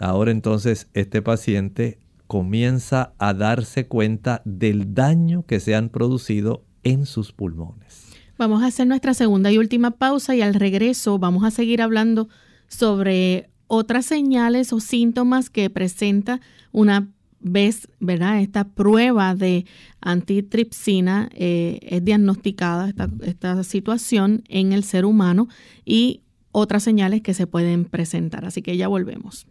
Ahora 0.00 0.30
entonces 0.30 0.88
este 0.94 1.22
paciente 1.22 1.98
comienza 2.26 3.12
a 3.18 3.34
darse 3.34 3.86
cuenta 3.86 4.42
del 4.44 4.94
daño 4.94 5.44
que 5.46 5.60
se 5.60 5.74
han 5.74 5.88
producido 5.88 6.64
en 6.82 7.06
sus 7.06 7.32
pulmones. 7.32 8.04
Vamos 8.36 8.62
a 8.62 8.66
hacer 8.66 8.86
nuestra 8.86 9.14
segunda 9.14 9.52
y 9.52 9.58
última 9.58 9.92
pausa 9.92 10.34
y 10.34 10.42
al 10.42 10.54
regreso 10.54 11.18
vamos 11.18 11.44
a 11.44 11.50
seguir 11.50 11.80
hablando 11.80 12.28
sobre 12.68 13.50
otras 13.66 14.06
señales 14.06 14.72
o 14.72 14.80
síntomas 14.80 15.50
que 15.50 15.70
presenta 15.70 16.40
una 16.72 17.08
vez, 17.40 17.88
¿verdad? 18.00 18.40
Esta 18.40 18.64
prueba 18.64 19.34
de 19.34 19.66
antitripsina 20.00 21.28
eh, 21.32 21.78
es 21.82 22.04
diagnosticada, 22.04 22.88
esta, 22.88 23.08
esta 23.22 23.62
situación 23.62 24.42
en 24.48 24.72
el 24.72 24.82
ser 24.82 25.04
humano 25.04 25.48
y 25.84 26.22
otras 26.52 26.82
señales 26.82 27.20
que 27.20 27.34
se 27.34 27.46
pueden 27.46 27.84
presentar. 27.84 28.44
Así 28.44 28.62
que 28.62 28.76
ya 28.76 28.88
volvemos. 28.88 29.46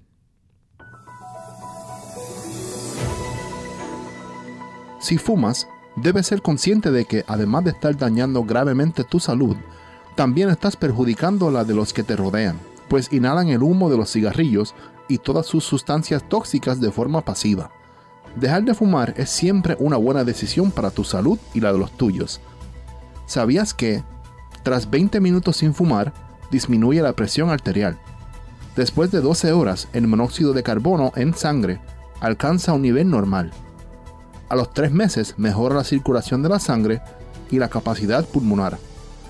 Si 5.04 5.18
fumas, 5.18 5.68
debes 5.98 6.28
ser 6.28 6.42
consciente 6.42 6.90
de 6.90 7.04
que 7.04 7.26
además 7.28 7.66
de 7.66 7.72
estar 7.72 7.98
dañando 7.98 8.46
gravemente 8.46 9.04
tu 9.04 9.20
salud, 9.20 9.58
también 10.16 10.50
estás 10.50 10.78
perjudicando 10.78 11.52
la 11.52 11.66
de 11.66 11.74
los 11.74 11.92
que 11.92 12.04
te 12.04 12.16
rodean, 12.16 12.58
pues 12.88 13.12
inhalan 13.12 13.50
el 13.50 13.64
humo 13.64 13.90
de 13.90 13.98
los 13.98 14.10
cigarrillos 14.10 14.74
y 15.10 15.18
todas 15.18 15.46
sus 15.46 15.66
sustancias 15.66 16.24
tóxicas 16.30 16.80
de 16.80 16.90
forma 16.90 17.20
pasiva. 17.20 17.70
Dejar 18.38 18.64
de 18.64 18.74
fumar 18.74 19.14
es 19.18 19.30
siempre 19.30 19.76
una 19.78 19.98
buena 19.98 20.24
decisión 20.24 20.72
para 20.72 20.90
tu 20.90 21.04
salud 21.04 21.38
y 21.54 21.60
la 21.60 21.74
de 21.74 21.80
los 21.80 21.92
tuyos. 21.92 22.40
¿Sabías 23.26 23.74
que, 23.74 24.06
tras 24.64 24.90
20 24.90 25.20
minutos 25.20 25.58
sin 25.58 25.74
fumar, 25.74 26.14
disminuye 26.50 27.02
la 27.02 27.12
presión 27.12 27.50
arterial? 27.50 28.00
Después 28.78 29.12
de 29.12 29.20
12 29.20 29.52
horas, 29.52 29.90
el 29.92 30.08
monóxido 30.08 30.54
de 30.54 30.64
carbono 30.64 31.12
en 31.18 31.34
sangre 31.34 31.82
alcanza 32.22 32.72
un 32.72 32.84
nivel 32.84 33.10
normal 33.10 33.52
a 34.50 34.56
los 34.56 34.74
tres 34.74 34.92
meses 34.92 35.36
mejora 35.38 35.76
la 35.76 35.84
circulación 35.84 36.44
de 36.44 36.50
la 36.50 36.60
sangre 36.60 37.02
y 37.50 37.60
la 37.60 37.70
capacidad 37.70 38.26
pulmonar. 38.26 38.78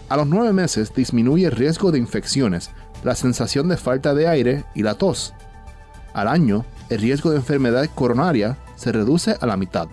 A 0.10 0.17
los 0.17 0.28
nueve 0.28 0.54
meses 0.54 0.93
disminuye 0.93 1.45
el 1.45 1.52
riesgo 1.52 1.91
de 1.91 1.99
infecciones, 1.99 2.71
la 3.04 3.15
sensación 3.15 3.67
de 3.67 3.78
falta 3.78 4.13
de 4.13 4.28
aire 4.28 4.65
y 4.76 4.84
la 4.84 4.95
tos. 4.95 5.34
Al 6.13 6.28
año, 6.28 6.65
el 6.89 6.99
riesgo 6.99 7.32
de 7.32 7.38
enfermedad 7.38 7.89
coronaria 7.93 8.58
se 8.76 8.91
reduce 8.91 9.36
a 9.39 9.45
la 9.45 9.58
mitad. 9.58 9.88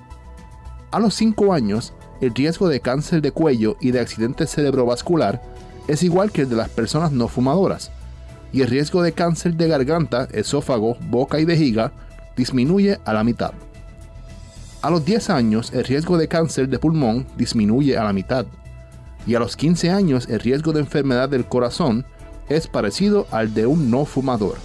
A 0.91 0.99
los 0.99 1.15
cinco 1.15 1.53
años, 1.53 1.93
el 2.21 2.35
riesgo 2.35 2.69
de 2.69 2.81
cáncer 2.81 3.23
de 3.23 3.33
cuello 3.33 3.77
y 3.81 3.93
de 3.93 4.01
accidente 4.01 4.47
cerebrovascular 4.47 5.41
es 5.89 6.03
igual 6.03 6.31
que 6.31 6.43
el 6.43 6.49
de 6.49 6.57
las 6.57 6.69
personas 6.69 7.13
no 7.13 7.29
fumadoras, 7.29 7.91
y 8.53 8.63
el 8.63 8.69
riesgo 8.69 9.03
de 9.03 9.13
cáncer 9.13 9.55
de 9.55 9.69
garganta, 9.69 10.29
esófago, 10.33 10.97
boca 11.09 11.41
y 11.41 11.45
vejiga 11.45 11.93
disminuye 12.37 12.99
a 13.05 13.13
la 13.13 13.25
mitad. 13.25 13.53
A 14.83 14.89
los 14.89 15.05
10 15.05 15.29
años 15.29 15.73
el 15.75 15.85
riesgo 15.85 16.17
de 16.17 16.27
cáncer 16.27 16.69
de 16.69 16.79
pulmón 16.79 17.27
disminuye 17.37 17.99
a 17.99 18.05
la 18.05 18.15
mitad 18.15 18.47
y 19.27 19.35
a 19.35 19.39
los 19.39 19.55
15 19.55 19.91
años 19.91 20.27
el 20.29 20.41
riesgo 20.41 20.73
de 20.73 20.81
enfermedad 20.81 21.29
del 21.29 21.45
corazón 21.45 22.07
es 22.49 22.67
parecido 22.67 23.27
al 23.31 23.53
de 23.53 23.67
un 23.67 23.91
no 23.91 24.07
fumador. 24.07 24.57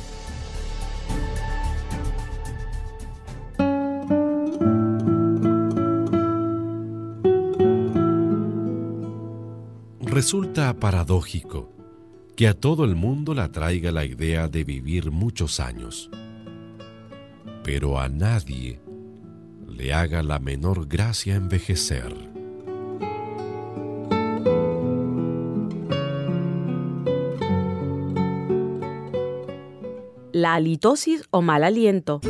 Resulta 9.99 10.73
paradójico 10.75 11.73
que 12.38 12.47
a 12.47 12.54
todo 12.54 12.86
el 12.86 12.95
mundo 12.95 13.34
le 13.34 13.41
atraiga 13.41 13.91
la 13.91 14.06
idea 14.06 14.47
de 14.47 14.63
vivir 14.63 15.12
muchos 15.12 15.60
años, 15.60 16.10
pero 17.65 17.99
a 17.99 18.08
nadie 18.08 18.84
le 19.67 19.93
haga 19.93 20.23
la 20.23 20.39
menor 20.39 20.88
gracia 20.88 21.36
envejecer. 21.36 22.13
La 30.32 30.56
halitosis 30.56 31.23
o 31.32 31.41
mal 31.41 31.63
aliento. 31.63 32.21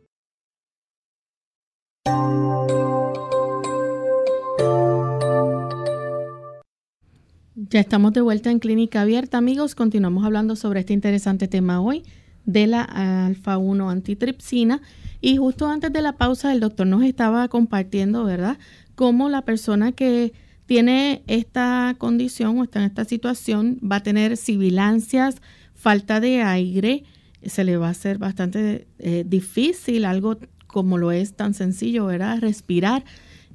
Ya 7.71 7.81
estamos 7.81 8.15
de 8.15 8.23
vuelta 8.23 8.51
en 8.51 8.61
Clínica 8.61 9.03
Abierta, 9.03 9.37
amigos. 9.37 9.75
Continuamos 9.75 10.25
hablando 10.25 10.57
sobre 10.57 10.81
este 10.81 10.95
interesante 10.95 11.49
tema 11.49 11.83
hoy 11.83 12.03
de 12.47 12.67
la 12.67 12.83
alfa-1 12.83 13.93
antitripsina. 13.93 14.81
Y 15.21 15.37
justo 15.37 15.69
antes 15.69 15.93
de 15.93 16.01
la 16.01 16.17
pausa, 16.17 16.51
el 16.51 16.61
doctor 16.61 16.87
nos 16.87 17.03
estaba 17.03 17.47
compartiendo, 17.49 18.25
¿verdad?, 18.25 18.57
cómo 18.95 19.29
la 19.29 19.43
persona 19.43 19.93
que 19.93 20.33
tiene 20.65 21.23
esta 21.27 21.95
condición 21.99 22.59
o 22.59 22.65
está 22.65 22.79
en 22.79 22.87
esta 22.87 23.05
situación 23.05 23.79
va 23.81 23.97
a 23.97 24.03
tener 24.03 24.39
sibilancias, 24.39 25.43
falta 25.75 26.21
de 26.21 26.41
aire, 26.41 27.05
se 27.45 27.65
le 27.65 27.77
va 27.77 27.89
a 27.89 27.91
hacer 27.91 28.17
bastante 28.17 28.87
eh, 28.99 29.25
difícil, 29.27 30.07
algo 30.07 30.39
como 30.69 30.97
lo 30.97 31.13
es 31.13 31.35
tan 31.35 31.53
sencillo, 31.53 32.07
¿verdad?, 32.07 32.39
respirar. 32.41 33.05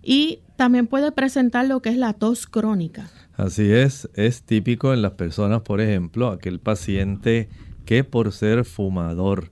Y 0.04 0.42
también 0.58 0.88
puede 0.88 1.12
presentar 1.12 1.66
lo 1.68 1.82
que 1.82 1.90
es 1.90 1.98
la 1.98 2.14
tos 2.14 2.46
crónica. 2.46 3.10
Así 3.36 3.72
es, 3.72 4.10
es 4.14 4.44
típico 4.44 4.94
en 4.94 5.02
las 5.02 5.14
personas, 5.14 5.62
por 5.62 5.82
ejemplo, 5.82 6.28
aquel 6.30 6.60
paciente 6.60 7.50
que 7.86 8.04
por 8.04 8.32
ser 8.32 8.66
fumador 8.66 9.52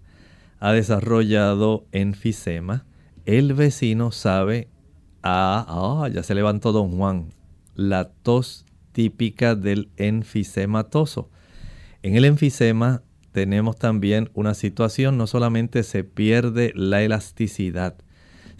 ha 0.60 0.74
desarrollado 0.74 1.86
enfisema, 1.92 2.86
el 3.26 3.54
vecino 3.54 4.12
sabe, 4.12 4.68
ah, 5.24 5.66
ah, 5.68 6.08
ya 6.10 6.22
se 6.22 6.36
levantó 6.36 6.72
don 6.72 6.92
Juan, 6.92 7.30
la 7.76 8.10
tos 8.10 8.66
típica 8.92 9.56
del 9.56 9.90
enfisematoso. 9.98 11.30
En 12.04 12.16
el 12.16 12.26
enfisema 12.26 13.02
tenemos 13.32 13.78
también 13.78 14.30
una 14.34 14.54
situación, 14.54 15.18
no 15.18 15.26
solamente 15.28 15.84
se 15.84 16.04
pierde 16.04 16.74
la 16.76 17.02
elasticidad, 17.02 17.96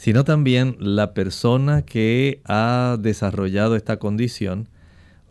sino 0.02 0.24
también 0.24 0.78
la 0.80 1.14
persona 1.14 1.84
que 1.84 2.42
ha 2.46 2.98
desarrollado 3.00 3.76
esta 3.76 4.00
condición 4.00 4.68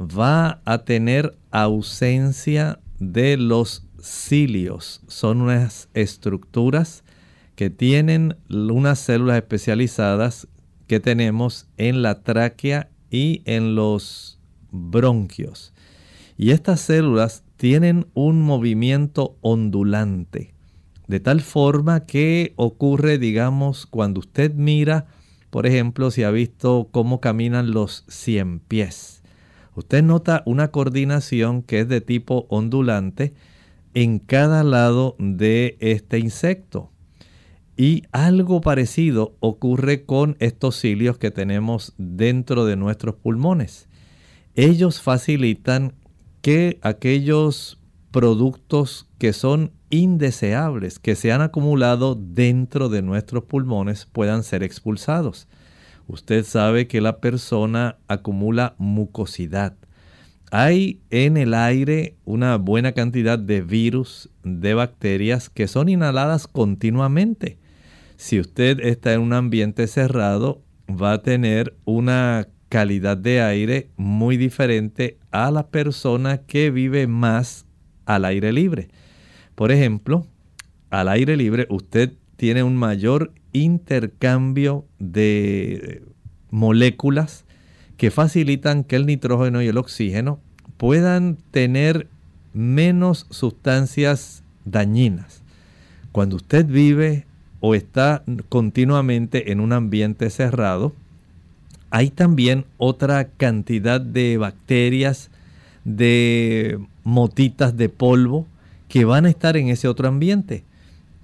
va 0.01 0.61
a 0.65 0.85
tener 0.85 1.37
ausencia 1.51 2.79
de 3.01 3.37
los 3.37 3.85
cilios. 4.01 5.03
Son 5.09 5.41
unas 5.41 5.89
estructuras 5.93 7.03
que 7.57 7.69
tienen 7.69 8.37
unas 8.49 9.01
células 9.01 9.39
especializadas 9.39 10.47
que 10.87 11.01
tenemos 11.01 11.67
en 11.77 12.03
la 12.03 12.23
tráquea 12.23 12.91
y 13.11 13.43
en 13.47 13.75
los 13.75 14.39
bronquios. 14.71 15.73
Y 16.39 16.53
estas 16.53 16.81
células 16.81 17.43
tienen 17.57 18.07
un 18.15 18.41
movimiento 18.41 19.37
ondulante 19.41 20.55
de 21.11 21.19
tal 21.19 21.41
forma 21.41 22.07
que 22.07 22.53
ocurre, 22.55 23.19
digamos, 23.19 23.85
cuando 23.85 24.21
usted 24.21 24.55
mira, 24.55 25.09
por 25.51 25.67
ejemplo, 25.67 26.13
si 26.13 26.23
ha 26.23 26.31
visto 26.31 26.89
cómo 26.93 27.21
caminan 27.21 27.73
los 27.73 28.05
cien 28.07 28.61
pies. 28.61 29.25
Usted 29.75 30.05
nota 30.05 30.45
una 30.47 30.71
coordinación 30.71 31.63
que 31.63 31.81
es 31.81 31.89
de 31.89 32.01
tipo 32.01 32.47
ondulante 32.49 33.35
en 33.93 34.21
cada 34.21 34.63
lado 34.63 35.17
de 35.19 35.77
este 35.81 36.21
insecto. 36.21 36.93
Y 37.77 38.05
algo 38.13 38.61
parecido 38.61 39.35
ocurre 39.41 40.05
con 40.05 40.37
estos 40.39 40.79
cilios 40.79 41.19
que 41.19 41.33
tenemos 41.33 41.93
dentro 41.99 42.67
de 42.67 42.77
nuestros 42.77 43.17
pulmones. 43.17 43.89
Ellos 44.55 45.01
facilitan 45.01 45.93
que 46.41 46.79
aquellos 46.83 47.81
productos 48.13 49.09
que 49.19 49.33
son 49.33 49.73
indeseables 49.91 50.99
que 50.99 51.17
se 51.17 51.33
han 51.33 51.43
acumulado 51.43 52.15
dentro 52.15 52.89
de 52.89 53.03
nuestros 53.03 53.45
pulmones 53.45 54.07
puedan 54.07 54.43
ser 54.43 54.63
expulsados. 54.63 55.49
Usted 56.07 56.45
sabe 56.45 56.89
que 56.89 57.01
la 57.01 57.21
persona 57.21 57.99
acumula 58.09 58.75
mucosidad. 58.79 59.77
Hay 60.51 61.01
en 61.11 61.37
el 61.37 61.55
aire 61.55 62.17
una 62.25 62.57
buena 62.57 62.93
cantidad 62.93 63.39
de 63.39 63.61
virus, 63.61 64.31
de 64.43 64.75
bacterias 64.75 65.49
que 65.49 65.69
son 65.69 65.89
inhaladas 65.89 66.49
continuamente. 66.49 67.59
Si 68.17 68.41
usted 68.41 68.81
está 68.81 69.13
en 69.13 69.21
un 69.21 69.33
ambiente 69.33 69.87
cerrado, 69.87 70.63
va 70.91 71.13
a 71.13 71.23
tener 71.23 71.77
una 71.85 72.49
calidad 72.69 73.17
de 73.17 73.43
aire 73.43 73.91
muy 73.97 74.37
diferente 74.37 75.19
a 75.31 75.51
la 75.51 75.69
persona 75.69 76.39
que 76.39 76.71
vive 76.71 77.07
más 77.07 77.67
al 78.05 78.25
aire 78.25 78.53
libre. 78.53 78.89
Por 79.61 79.73
ejemplo, 79.73 80.27
al 80.89 81.11
aire 81.11 81.37
libre 81.37 81.67
usted 81.69 82.15
tiene 82.37 82.63
un 82.63 82.77
mayor 82.77 83.31
intercambio 83.53 84.87
de 84.99 86.03
moléculas 86.49 87.45
que 87.99 88.11
facilitan 88.11 88.85
que 88.85 88.97
el 88.97 89.05
nitrógeno 89.05 89.61
y 89.61 89.67
el 89.67 89.77
oxígeno 89.77 90.41
puedan 90.79 91.37
tener 91.51 92.07
menos 92.55 93.27
sustancias 93.29 94.45
dañinas. 94.65 95.43
Cuando 96.11 96.37
usted 96.37 96.65
vive 96.65 97.27
o 97.61 97.75
está 97.75 98.25
continuamente 98.49 99.53
en 99.53 99.61
un 99.61 99.75
ambiente 99.75 100.31
cerrado, 100.31 100.95
hay 101.91 102.09
también 102.09 102.65
otra 102.79 103.29
cantidad 103.29 104.01
de 104.01 104.39
bacterias, 104.39 105.31
de 105.85 106.79
motitas 107.05 107.77
de 107.77 107.91
polvo, 107.91 108.47
que 108.91 109.05
van 109.05 109.25
a 109.25 109.31
estar 109.31 109.57
en 109.57 109.69
ese 109.69 109.89
otro 109.89 110.09
ambiente. 110.09 110.65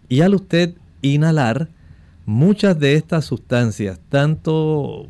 Y 0.08 0.20
al 0.20 0.34
usted 0.34 0.74
inhalar 1.02 1.68
muchas 2.24 2.78
de 2.78 2.94
estas 2.94 3.24
sustancias, 3.24 4.00
tanto 4.08 5.08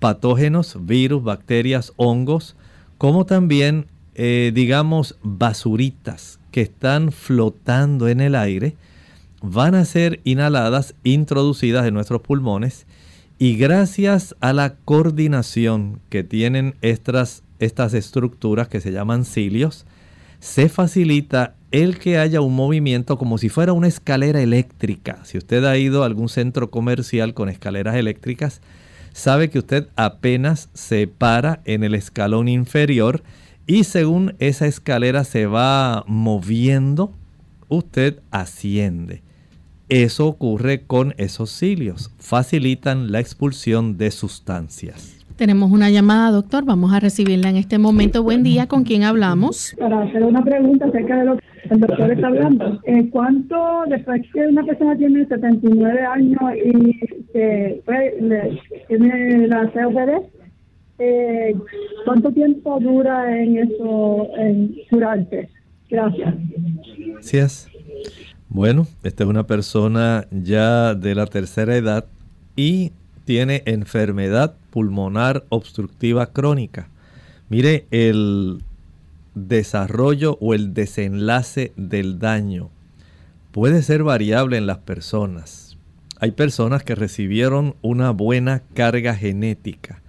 patógenos, 0.00 0.78
virus, 0.80 1.22
bacterias, 1.22 1.92
hongos, 1.96 2.56
como 2.96 3.26
también, 3.26 3.86
eh, 4.14 4.52
digamos, 4.54 5.18
basuritas 5.22 6.40
que 6.50 6.62
están 6.62 7.12
flotando 7.12 8.08
en 8.08 8.22
el 8.22 8.36
aire, 8.36 8.74
van 9.42 9.74
a 9.74 9.84
ser 9.84 10.20
inhaladas, 10.24 10.94
introducidas 11.04 11.86
en 11.86 11.94
nuestros 11.94 12.22
pulmones 12.22 12.86
y 13.38 13.56
gracias 13.56 14.34
a 14.40 14.54
la 14.54 14.76
coordinación 14.76 16.00
que 16.08 16.24
tienen 16.24 16.74
estas, 16.80 17.42
estas 17.58 17.92
estructuras 17.92 18.68
que 18.68 18.80
se 18.80 18.92
llaman 18.92 19.26
cilios, 19.26 19.84
se 20.40 20.68
facilita 20.70 21.54
el 21.72 21.98
que 21.98 22.18
haya 22.18 22.42
un 22.42 22.54
movimiento 22.54 23.18
como 23.18 23.38
si 23.38 23.48
fuera 23.48 23.72
una 23.72 23.88
escalera 23.88 24.42
eléctrica. 24.42 25.24
Si 25.24 25.38
usted 25.38 25.64
ha 25.64 25.76
ido 25.78 26.02
a 26.02 26.06
algún 26.06 26.28
centro 26.28 26.70
comercial 26.70 27.32
con 27.32 27.48
escaleras 27.48 27.96
eléctricas, 27.96 28.60
sabe 29.12 29.48
que 29.50 29.58
usted 29.58 29.88
apenas 29.96 30.68
se 30.74 31.06
para 31.06 31.62
en 31.64 31.82
el 31.82 31.94
escalón 31.94 32.48
inferior 32.48 33.22
y 33.66 33.84
según 33.84 34.34
esa 34.38 34.66
escalera 34.66 35.24
se 35.24 35.46
va 35.46 36.04
moviendo, 36.06 37.14
usted 37.68 38.20
asciende. 38.30 39.22
Eso 39.88 40.26
ocurre 40.26 40.82
con 40.82 41.14
esos 41.16 41.50
cilios, 41.50 42.10
facilitan 42.18 43.12
la 43.12 43.20
expulsión 43.20 43.96
de 43.96 44.10
sustancias. 44.10 45.11
Tenemos 45.36 45.70
una 45.70 45.90
llamada, 45.90 46.30
doctor. 46.30 46.64
Vamos 46.64 46.92
a 46.92 47.00
recibirla 47.00 47.48
en 47.48 47.56
este 47.56 47.78
momento. 47.78 48.22
Buen 48.22 48.42
día, 48.42 48.66
¿con 48.66 48.84
quién 48.84 49.02
hablamos? 49.02 49.74
Para 49.78 50.02
hacer 50.02 50.22
una 50.24 50.42
pregunta 50.44 50.86
acerca 50.86 51.18
de 51.18 51.24
lo 51.24 51.36
que 51.36 51.44
el 51.70 51.80
doctor 51.80 52.12
está 52.12 52.26
hablando. 52.26 52.80
Eh, 52.84 53.08
¿Cuánto, 53.10 53.56
después 53.88 54.22
que 54.32 54.46
una 54.46 54.64
persona 54.64 54.96
tiene 54.96 55.26
79 55.26 56.00
años 56.00 56.40
y 56.64 56.98
que 57.32 57.82
pues, 57.84 58.14
tiene 58.88 59.46
la 59.48 59.70
COPD, 59.72 60.30
eh, 60.98 61.54
cuánto 62.04 62.30
tiempo 62.32 62.78
dura 62.80 63.36
en 63.36 63.58
eso, 63.58 64.28
en 64.36 64.74
curarse? 64.90 65.48
Gracias. 65.88 66.34
Gracias. 67.08 67.68
Bueno, 68.48 68.86
esta 69.02 69.24
es 69.24 69.30
una 69.30 69.46
persona 69.46 70.26
ya 70.30 70.94
de 70.94 71.14
la 71.14 71.26
tercera 71.26 71.74
edad 71.74 72.04
y 72.54 72.92
tiene 73.24 73.62
enfermedad 73.64 74.56
pulmonar 74.72 75.44
obstructiva 75.50 76.32
crónica. 76.32 76.88
Mire, 77.50 77.86
el 77.90 78.64
desarrollo 79.34 80.38
o 80.40 80.54
el 80.54 80.74
desenlace 80.74 81.72
del 81.76 82.18
daño 82.18 82.70
puede 83.52 83.82
ser 83.82 84.02
variable 84.02 84.56
en 84.56 84.66
las 84.66 84.78
personas. 84.78 85.76
Hay 86.18 86.30
personas 86.30 86.82
que 86.82 86.94
recibieron 86.94 87.76
una 87.82 88.10
buena 88.10 88.62
carga 88.74 89.14
genética, 89.14 90.00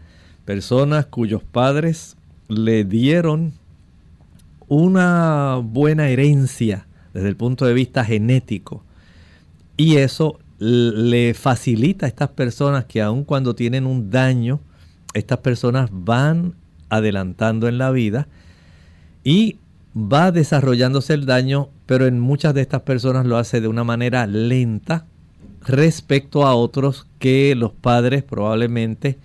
personas 0.45 1.07
cuyos 1.07 1.43
padres 1.43 2.16
le 2.47 2.86
dieron 2.86 3.53
una 4.70 5.59
buena 5.61 6.07
herencia 6.07 6.88
desde 7.14 7.28
el 7.28 7.36
punto 7.36 7.66
de 7.66 7.74
vista 7.74 8.05
genético 8.05 8.84
y 9.76 9.97
eso 9.97 10.39
le 10.64 11.34
facilita 11.34 12.05
a 12.05 12.09
estas 12.09 12.30
personas 12.30 12.86
que 12.86 13.01
aun 13.01 13.26
cuando 13.26 13.53
tienen 13.53 13.86
un 13.86 14.09
daño, 14.09 14.61
estas 15.14 15.39
personas 15.39 15.89
van 15.91 16.55
adelantando 16.89 17.68
en 17.68 17.78
la 17.78 17.91
vida 17.91 18.28
y 19.24 19.57
va 19.95 20.32
desarrollándose 20.32 21.14
el 21.14 21.26
daño, 21.26 21.70
pero 21.86 22.07
en 22.07 22.20
muchas 22.20 22.53
de 22.53 22.61
estas 22.61 22.82
personas 22.84 23.26
lo 23.26 23.38
hace 23.38 23.59
de 23.59 23.68
una 23.68 23.84
manera 23.84 24.26
lenta 24.26 25.05
respecto 25.61 26.45
a 26.45 26.55
otros 26.55 27.07
que 27.20 27.55
los 27.55 27.74
padres 27.74 28.24
probablemente 28.24 29.18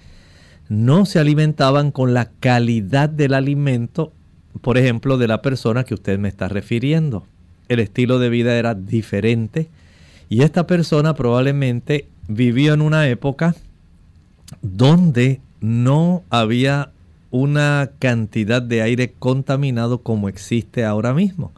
no 0.69 1.07
se 1.07 1.19
alimentaban 1.19 1.93
con 1.93 2.15
la 2.15 2.31
calidad 2.41 3.09
del 3.09 3.35
alimento, 3.35 4.13
por 4.61 4.77
ejemplo, 4.77 5.19
de 5.19 5.29
la 5.29 5.41
persona 5.41 5.85
que 5.85 5.95
usted 5.95 6.19
me 6.19 6.29
está 6.29 6.49
refiriendo. 6.49 7.27
El 7.69 7.81
estilo 7.81 8.19
de 8.19 8.29
vida 8.29 8.59
era 8.59 8.75
diferente, 8.75 9.69
y 10.29 10.43
esta 10.43 10.67
persona 10.67 11.15
probablemente 11.15 12.09
vivió 12.27 12.75
en 12.75 12.83
una 12.83 13.09
época 13.09 13.55
donde 14.63 15.41
no 15.61 16.23
había 16.31 16.91
una 17.31 17.91
cantidad 17.99 18.63
de 18.63 18.83
aire 18.83 19.13
contaminado 19.19 20.03
como 20.03 20.29
existe 20.29 20.85
ahora 20.85 21.15
mismo. 21.15 21.53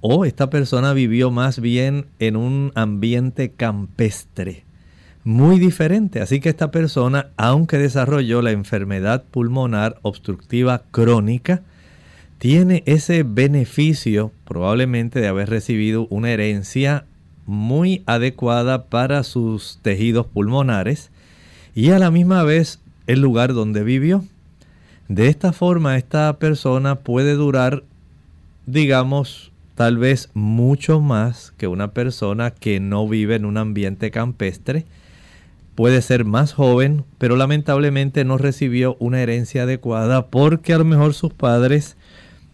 O 0.00 0.24
esta 0.24 0.50
persona 0.50 0.92
vivió 0.92 1.30
más 1.30 1.60
bien 1.60 2.06
en 2.18 2.36
un 2.36 2.72
ambiente 2.74 3.50
campestre, 3.50 4.64
muy 5.24 5.58
diferente. 5.58 6.20
Así 6.20 6.40
que 6.40 6.50
esta 6.50 6.70
persona, 6.70 7.30
aunque 7.36 7.78
desarrolló 7.78 8.42
la 8.42 8.50
enfermedad 8.50 9.24
pulmonar 9.30 9.98
obstructiva 10.02 10.82
crónica, 10.90 11.62
tiene 12.38 12.82
ese 12.84 13.22
beneficio 13.22 14.32
probablemente 14.44 15.20
de 15.20 15.28
haber 15.28 15.48
recibido 15.48 16.06
una 16.10 16.30
herencia 16.30 17.06
muy 17.46 18.02
adecuada 18.06 18.84
para 18.86 19.22
sus 19.22 19.78
tejidos 19.82 20.26
pulmonares 20.26 21.10
y 21.74 21.90
a 21.90 21.98
la 21.98 22.10
misma 22.10 22.42
vez 22.42 22.80
el 23.06 23.20
lugar 23.20 23.54
donde 23.54 23.82
vivió. 23.82 24.24
De 25.08 25.28
esta 25.28 25.52
forma, 25.52 25.96
esta 25.96 26.38
persona 26.38 26.96
puede 26.96 27.34
durar, 27.34 27.84
digamos, 28.66 29.52
tal 29.74 29.98
vez 29.98 30.30
mucho 30.34 31.00
más 31.00 31.52
que 31.56 31.66
una 31.66 31.92
persona 31.92 32.50
que 32.52 32.80
no 32.80 33.08
vive 33.08 33.34
en 33.34 33.44
un 33.44 33.58
ambiente 33.58 34.10
campestre. 34.10 34.86
Puede 35.74 36.00
ser 36.02 36.24
más 36.24 36.52
joven, 36.52 37.04
pero 37.18 37.36
lamentablemente 37.36 38.24
no 38.24 38.38
recibió 38.38 38.96
una 39.00 39.20
herencia 39.20 39.64
adecuada 39.64 40.28
porque 40.28 40.72
a 40.72 40.78
lo 40.78 40.84
mejor 40.84 41.14
sus 41.14 41.32
padres 41.32 41.96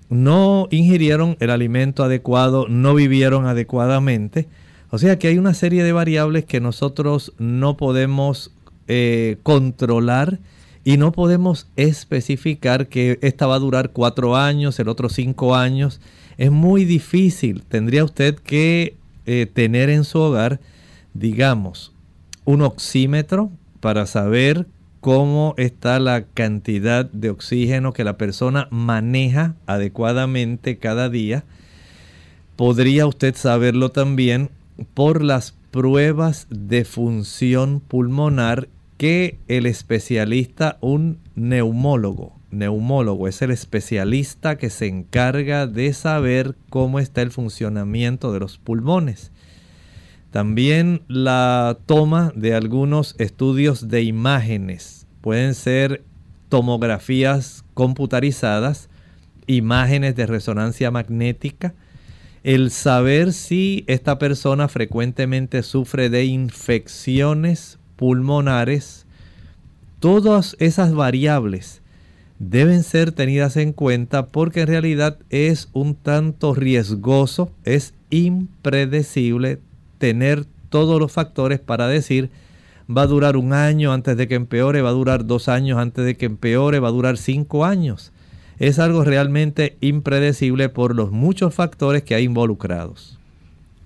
no 0.09 0.67
ingirieron 0.71 1.37
el 1.39 1.51
alimento 1.51 2.03
adecuado, 2.03 2.67
no 2.69 2.95
vivieron 2.95 3.47
adecuadamente. 3.47 4.49
O 4.91 4.99
sea 4.99 5.19
que 5.19 5.29
hay 5.29 5.39
una 5.39 5.55
serie 5.55 5.85
de 5.85 5.93
variables 5.93 6.45
que 6.45 6.61
nosotros 6.61 7.33
no 7.39 7.77
podemos 7.77 8.53
eh, 8.89 9.39
controlar 9.43 10.41
y 10.83 10.97
no 10.97 11.13
podemos 11.13 11.69
especificar 11.77 12.89
que 12.89 13.19
esta 13.23 13.47
va 13.47 13.55
a 13.55 13.61
durar 13.61 13.91
cuatro 13.91 14.37
años, 14.37 14.79
el 14.81 14.89
otro 14.89 15.09
cinco 15.09 15.55
años 15.55 16.01
es 16.39 16.51
muy 16.51 16.85
difícil. 16.85 17.63
Tendría 17.63 18.03
usted 18.03 18.35
que 18.35 18.97
eh, 19.27 19.47
tener 19.53 19.91
en 19.91 20.05
su 20.05 20.19
hogar, 20.19 20.59
digamos, 21.15 21.93
un 22.45 22.63
oxímetro 22.63 23.51
para 23.81 24.07
saber 24.07 24.67
cómo 25.01 25.55
está 25.57 26.01
la 26.01 26.25
cantidad 26.25 27.05
de 27.05 27.31
oxígeno 27.31 27.93
que 27.93 28.05
la 28.05 28.17
persona 28.17 28.69
maneja 28.71 29.55
adecuadamente 29.67 30.79
cada 30.79 31.09
día. 31.11 31.45
Podría 32.57 33.07
usted 33.07 33.37
saberlo 33.37 33.91
también 33.91 34.51
por 34.95 35.23
las 35.23 35.53
pruebas 35.71 36.47
de 36.51 36.85
función 36.85 37.81
pulmonar 37.81 38.69
que 38.97 39.39
el 39.49 39.67
especialista, 39.67 40.79
un 40.81 41.19
neumólogo, 41.35 42.41
neumólogo 42.51 43.29
es 43.29 43.43
el 43.43 43.51
especialista 43.51 44.57
que 44.57 44.71
se 44.71 44.87
encarga 44.87 45.67
de 45.67 45.93
saber 45.93 46.57
cómo 46.69 46.99
está 46.99 47.23
el 47.23 47.31
funcionamiento 47.31 48.33
de 48.33 48.41
los 48.41 48.59
pulmones. 48.59 49.33
También 50.31 51.03
la 51.09 51.79
toma 51.87 52.33
de 52.37 52.55
algunos 52.55 53.17
estudios 53.19 53.89
de 53.89 54.03
imágenes. 54.03 55.07
Pueden 55.21 55.55
ser 55.55 56.05
tomografías 56.49 57.65
computarizadas, 57.75 58.89
imágenes 59.47 60.15
de 60.15 60.27
resonancia 60.27 60.91
magnética. 60.91 61.75
El 62.43 62.71
saber 62.71 63.35
si 63.35 63.85
esta 63.87 64.19
persona 64.19 64.69
frecuentemente 64.69 65.63
sufre 65.63 66.09
de 66.09 66.25
infecciones 66.25 67.79
pulmonares. 67.97 69.05
Todas 69.99 70.57
esas 70.59 70.95
variables 70.95 71.83
deben 72.39 72.83
ser 72.83 73.13
tenidas 73.13 73.59
en 73.59 73.75
cuenta 73.75 74.29
porque 74.29 74.63
en 74.63 74.69
realidad 74.69 75.19
es 75.29 75.69
un 75.75 75.95
tanto 75.95 76.55
riesgoso, 76.55 77.53
es 77.65 77.93
impredecible 78.09 79.59
tener 79.99 80.47
todos 80.71 80.99
los 80.99 81.13
factores 81.13 81.61
para 81.61 81.89
decir 81.89 82.31
va 82.89 83.03
a 83.03 83.07
durar 83.07 83.37
un 83.37 83.53
año 83.53 83.93
antes 83.93 84.17
de 84.17 84.27
que 84.27 84.35
empeore, 84.35 84.81
va 84.81 84.89
a 84.89 84.93
durar 84.93 85.27
dos 85.27 85.49
años 85.49 85.79
antes 85.79 86.07
de 86.07 86.17
que 86.17 86.25
empeore, 86.25 86.81
va 86.81 86.89
a 86.89 86.93
durar 86.93 87.19
cinco 87.19 87.67
años. 87.67 88.13
Es 88.61 88.79
algo 88.79 89.03
realmente 89.03 89.77
impredecible 89.81 90.69
por 90.69 90.95
los 90.95 91.11
muchos 91.11 91.53
factores 91.53 92.05
que 92.05 92.15
hay 92.15 92.25
involucrados. 92.25 93.19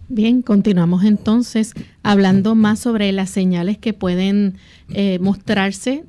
Bien, 0.08 0.42
continuamos 0.42 1.04
entonces 1.04 1.72
hablando 2.02 2.54
más 2.54 2.80
sobre 2.80 3.10
las 3.12 3.30
señales 3.30 3.78
que 3.78 3.94
pueden 3.94 4.56
eh, 4.90 5.18
mostrarse 5.22 6.04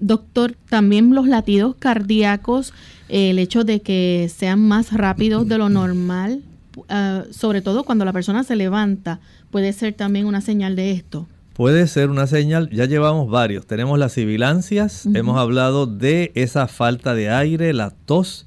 Doctor, 0.00 0.56
también 0.70 1.14
los 1.14 1.28
latidos 1.28 1.76
cardíacos, 1.78 2.72
el 3.10 3.38
hecho 3.38 3.64
de 3.64 3.80
que 3.80 4.30
sean 4.34 4.66
más 4.66 4.94
rápidos 4.94 5.46
de 5.46 5.58
lo 5.58 5.68
normal, 5.68 6.40
ah, 6.88 7.24
sobre 7.30 7.60
todo 7.60 7.84
cuando 7.84 8.06
la 8.06 8.12
persona 8.14 8.42
se 8.42 8.56
levanta, 8.56 9.20
puede 9.50 9.74
ser 9.74 9.92
también 9.92 10.24
una 10.24 10.40
señal 10.40 10.74
de 10.74 10.92
esto. 10.92 11.28
Puede 11.60 11.88
ser 11.88 12.08
una 12.08 12.26
señal, 12.26 12.70
ya 12.70 12.86
llevamos 12.86 13.28
varios. 13.28 13.66
Tenemos 13.66 13.98
las 13.98 14.12
sibilancias, 14.12 15.04
hemos 15.12 15.36
hablado 15.36 15.84
de 15.84 16.32
esa 16.34 16.68
falta 16.68 17.12
de 17.12 17.28
aire, 17.28 17.74
la 17.74 17.90
tos, 17.90 18.46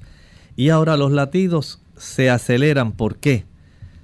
y 0.56 0.70
ahora 0.70 0.96
los 0.96 1.12
latidos 1.12 1.80
se 1.96 2.28
aceleran. 2.28 2.90
¿Por 2.90 3.18
qué? 3.18 3.44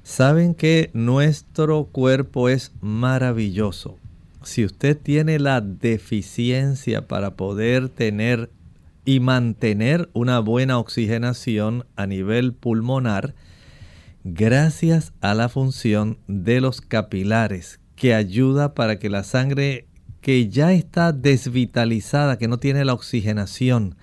Saben 0.05 0.55
que 0.55 0.91
nuestro 0.93 1.87
cuerpo 1.87 2.49
es 2.49 2.71
maravilloso 2.83 3.99
si 4.45 4.65
usted 4.65 4.97
tiene 4.97 5.41
la 5.41 5.61
deficiencia 5.61 7.09
para 7.09 7.35
poder 7.35 7.89
tener 7.89 8.49
y 9.05 9.19
mantener 9.19 10.09
una 10.13 10.39
buena 10.39 10.79
oxigenación 10.79 11.85
a 11.97 12.07
nivel 12.07 12.53
pulmonar, 12.53 13.35
gracias 14.23 15.13
a 15.21 15.35
la 15.35 15.49
función 15.49 16.17
de 16.29 16.61
los 16.61 16.81
capilares 16.81 17.81
que 18.01 18.15
ayuda 18.15 18.73
para 18.73 18.99
que 18.99 19.11
la 19.11 19.25
sangre 19.25 19.87
que 20.23 20.49
ya 20.49 20.73
está 20.73 21.13
desvitalizada, 21.13 22.39
que 22.39 22.49
no 22.49 22.57
tiene 22.57 22.87
la 22.87 22.95
oxigenación, 22.95 23.95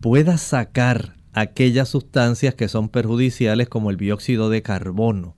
pueda 0.00 0.38
sacar 0.38 1.16
aquellas 1.34 1.90
sustancias 1.90 2.54
que 2.54 2.66
son 2.68 2.88
perjudiciales 2.88 3.68
como 3.68 3.90
el 3.90 3.98
dióxido 3.98 4.48
de 4.48 4.62
carbono 4.62 5.36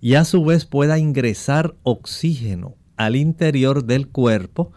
y 0.00 0.14
a 0.14 0.24
su 0.24 0.44
vez 0.44 0.64
pueda 0.64 1.00
ingresar 1.00 1.74
oxígeno 1.82 2.76
al 2.96 3.16
interior 3.16 3.84
del 3.84 4.06
cuerpo, 4.06 4.70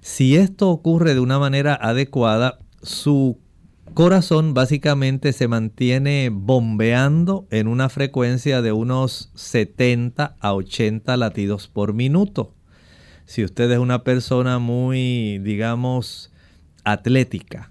si 0.00 0.34
esto 0.34 0.70
ocurre 0.70 1.14
de 1.14 1.20
una 1.20 1.38
manera 1.38 1.78
adecuada, 1.80 2.58
su 2.82 3.38
corazón 3.94 4.54
básicamente 4.54 5.32
se 5.32 5.48
mantiene 5.48 6.30
bombeando 6.32 7.46
en 7.50 7.68
una 7.68 7.88
frecuencia 7.88 8.62
de 8.62 8.72
unos 8.72 9.30
70 9.34 10.36
a 10.38 10.54
80 10.54 11.16
latidos 11.16 11.68
por 11.68 11.92
minuto. 11.92 12.54
Si 13.24 13.44
usted 13.44 13.70
es 13.70 13.78
una 13.78 14.04
persona 14.04 14.58
muy, 14.58 15.38
digamos, 15.38 16.32
atlética, 16.84 17.70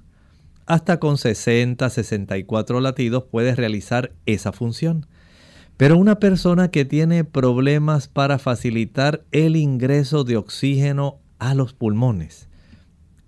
hasta 0.68 1.00
con 1.00 1.18
60, 1.18 1.90
64 1.90 2.82
latidos 2.82 3.24
puede 3.24 3.56
realizar 3.56 4.12
esa 4.26 4.52
función. 4.52 5.08
Pero 5.78 5.98
una 5.98 6.20
persona 6.20 6.70
que 6.70 6.86
tiene 6.86 7.24
problemas 7.24 8.08
para 8.08 8.40
facilitar 8.40 9.24
el 9.32 9.56
ingreso 9.56 10.24
de 10.24 10.38
oxígeno 10.38 11.20
a 11.40 11.54
los 11.54 11.74
pulmones, 11.74 12.50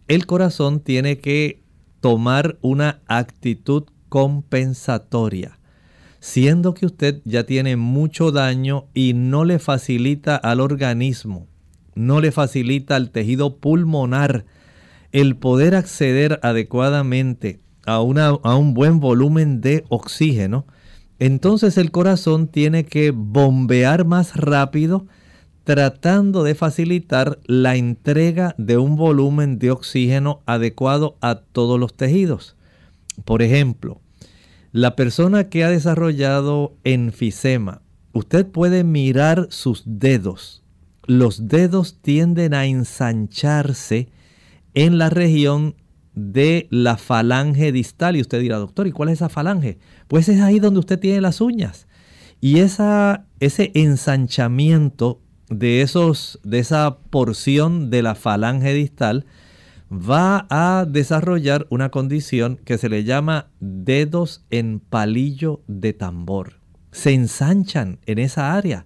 el 0.07 0.25
corazón 0.25 0.79
tiene 0.79 1.19
que 1.19 1.61
tomar 2.01 2.57
una 2.61 3.01
actitud 3.07 3.83
compensatoria, 4.09 5.59
siendo 6.19 6.73
que 6.73 6.85
usted 6.85 7.21
ya 7.25 7.45
tiene 7.45 7.75
mucho 7.75 8.31
daño 8.31 8.87
y 8.93 9.13
no 9.13 9.45
le 9.45 9.59
facilita 9.59 10.35
al 10.35 10.59
organismo, 10.59 11.47
no 11.95 12.21
le 12.21 12.31
facilita 12.31 12.95
al 12.95 13.11
tejido 13.11 13.57
pulmonar 13.57 14.45
el 15.11 15.35
poder 15.35 15.75
acceder 15.75 16.39
adecuadamente 16.43 17.59
a, 17.85 18.01
una, 18.01 18.27
a 18.27 18.55
un 18.55 18.73
buen 18.73 18.99
volumen 18.99 19.61
de 19.61 19.83
oxígeno, 19.89 20.65
entonces 21.19 21.77
el 21.77 21.91
corazón 21.91 22.47
tiene 22.47 22.85
que 22.85 23.11
bombear 23.11 24.05
más 24.05 24.35
rápido 24.35 25.07
tratando 25.69 26.41
de 26.43 26.55
facilitar 26.55 27.37
la 27.45 27.75
entrega 27.75 28.55
de 28.57 28.79
un 28.79 28.95
volumen 28.95 29.59
de 29.59 29.69
oxígeno 29.69 30.41
adecuado 30.47 31.15
a 31.21 31.35
todos 31.35 31.79
los 31.79 31.93
tejidos. 31.93 32.55
Por 33.23 33.43
ejemplo, 33.43 34.01
la 34.71 34.95
persona 34.95 35.43
que 35.43 35.63
ha 35.63 35.69
desarrollado 35.69 36.73
enfisema, 36.83 37.83
usted 38.13 38.47
puede 38.47 38.83
mirar 38.83 39.45
sus 39.51 39.83
dedos. 39.85 40.63
Los 41.05 41.47
dedos 41.49 41.99
tienden 42.01 42.55
a 42.55 42.65
ensancharse 42.65 44.09
en 44.73 44.97
la 44.97 45.11
región 45.11 45.75
de 46.15 46.67
la 46.71 46.97
falange 46.97 47.71
distal. 47.71 48.15
Y 48.15 48.21
usted 48.21 48.39
dirá, 48.39 48.57
doctor, 48.57 48.87
¿y 48.87 48.91
cuál 48.91 49.09
es 49.09 49.19
esa 49.19 49.29
falange? 49.29 49.77
Pues 50.07 50.29
es 50.29 50.41
ahí 50.41 50.59
donde 50.59 50.79
usted 50.79 50.97
tiene 50.97 51.21
las 51.21 51.41
uñas. 51.41 51.85
Y 52.41 52.57
esa, 52.57 53.27
ese 53.39 53.69
ensanchamiento 53.75 55.21
de, 55.49 55.81
esos, 55.81 56.39
de 56.43 56.59
esa 56.59 56.97
porción 57.09 57.89
de 57.89 58.01
la 58.01 58.15
falange 58.15 58.73
distal 58.73 59.25
va 59.91 60.45
a 60.49 60.85
desarrollar 60.87 61.65
una 61.69 61.89
condición 61.89 62.57
que 62.63 62.77
se 62.77 62.89
le 62.89 63.03
llama 63.03 63.47
dedos 63.59 64.45
en 64.51 64.79
palillo 64.79 65.61
de 65.67 65.93
tambor. 65.93 66.59
Se 66.91 67.13
ensanchan 67.13 67.99
en 68.05 68.19
esa 68.19 68.55
área. 68.55 68.85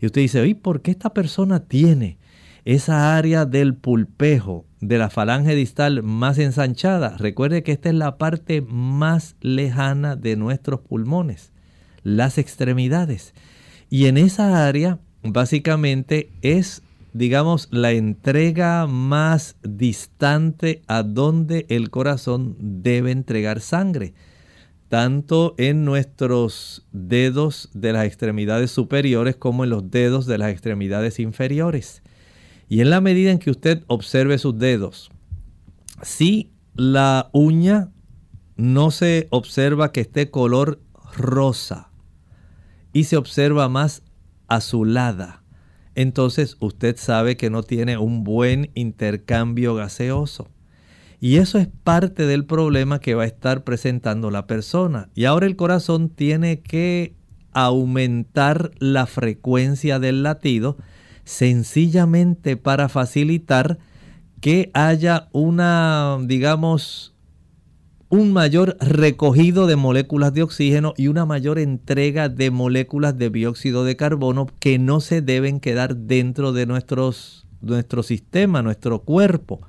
Y 0.00 0.06
usted 0.06 0.22
dice, 0.22 0.46
¿y 0.46 0.54
por 0.54 0.82
qué 0.82 0.90
esta 0.90 1.14
persona 1.14 1.60
tiene 1.60 2.18
esa 2.64 3.16
área 3.16 3.46
del 3.46 3.74
pulpejo, 3.74 4.66
de 4.80 4.98
la 4.98 5.10
falange 5.10 5.54
distal 5.54 6.02
más 6.02 6.38
ensanchada. 6.38 7.16
Recuerde 7.18 7.62
que 7.62 7.72
esta 7.72 7.88
es 7.88 7.94
la 7.94 8.18
parte 8.18 8.60
más 8.62 9.36
lejana 9.40 10.16
de 10.16 10.36
nuestros 10.36 10.80
pulmones, 10.80 11.52
las 12.02 12.38
extremidades. 12.38 13.34
Y 13.88 14.06
en 14.06 14.16
esa 14.18 14.66
área 14.66 14.98
básicamente 15.22 16.30
es 16.42 16.82
digamos, 17.12 17.68
la 17.70 17.92
entrega 17.92 18.86
más 18.86 19.56
distante 19.62 20.82
a 20.86 21.02
donde 21.02 21.66
el 21.68 21.90
corazón 21.90 22.56
debe 22.58 23.10
entregar 23.10 23.60
sangre, 23.60 24.14
tanto 24.88 25.54
en 25.58 25.84
nuestros 25.84 26.86
dedos 26.92 27.70
de 27.74 27.92
las 27.92 28.06
extremidades 28.06 28.70
superiores 28.70 29.36
como 29.36 29.64
en 29.64 29.70
los 29.70 29.90
dedos 29.90 30.26
de 30.26 30.38
las 30.38 30.50
extremidades 30.50 31.18
inferiores. 31.18 32.02
Y 32.68 32.80
en 32.80 32.90
la 32.90 33.00
medida 33.00 33.30
en 33.30 33.38
que 33.38 33.50
usted 33.50 33.82
observe 33.88 34.38
sus 34.38 34.58
dedos, 34.58 35.10
si 36.02 36.52
la 36.74 37.30
uña 37.32 37.90
no 38.56 38.90
se 38.90 39.26
observa 39.30 39.90
que 39.90 40.00
esté 40.00 40.30
color 40.30 40.80
rosa 41.16 41.90
y 42.92 43.04
se 43.04 43.16
observa 43.16 43.68
más 43.68 44.02
azulada, 44.50 45.42
entonces 45.94 46.56
usted 46.60 46.96
sabe 46.98 47.36
que 47.36 47.48
no 47.48 47.62
tiene 47.62 47.96
un 47.96 48.22
buen 48.24 48.70
intercambio 48.74 49.74
gaseoso. 49.74 50.48
Y 51.20 51.36
eso 51.36 51.58
es 51.58 51.68
parte 51.84 52.26
del 52.26 52.46
problema 52.46 52.98
que 52.98 53.14
va 53.14 53.24
a 53.24 53.26
estar 53.26 53.64
presentando 53.64 54.30
la 54.30 54.46
persona. 54.46 55.10
Y 55.14 55.26
ahora 55.26 55.46
el 55.46 55.56
corazón 55.56 56.08
tiene 56.08 56.60
que 56.60 57.14
aumentar 57.52 58.70
la 58.78 59.06
frecuencia 59.06 59.98
del 59.98 60.22
latido 60.22 60.78
sencillamente 61.24 62.56
para 62.56 62.88
facilitar 62.88 63.78
que 64.40 64.70
haya 64.72 65.28
una, 65.32 66.18
digamos, 66.22 67.14
un 68.10 68.32
mayor 68.32 68.76
recogido 68.80 69.68
de 69.68 69.76
moléculas 69.76 70.34
de 70.34 70.42
oxígeno 70.42 70.94
y 70.96 71.06
una 71.06 71.26
mayor 71.26 71.60
entrega 71.60 72.28
de 72.28 72.50
moléculas 72.50 73.16
de 73.16 73.30
dióxido 73.30 73.84
de 73.84 73.94
carbono 73.94 74.48
que 74.58 74.80
no 74.80 75.00
se 75.00 75.22
deben 75.22 75.60
quedar 75.60 75.94
dentro 75.94 76.52
de 76.52 76.66
nuestros, 76.66 77.46
nuestro 77.60 78.02
sistema, 78.02 78.62
nuestro 78.62 79.02
cuerpo, 79.02 79.60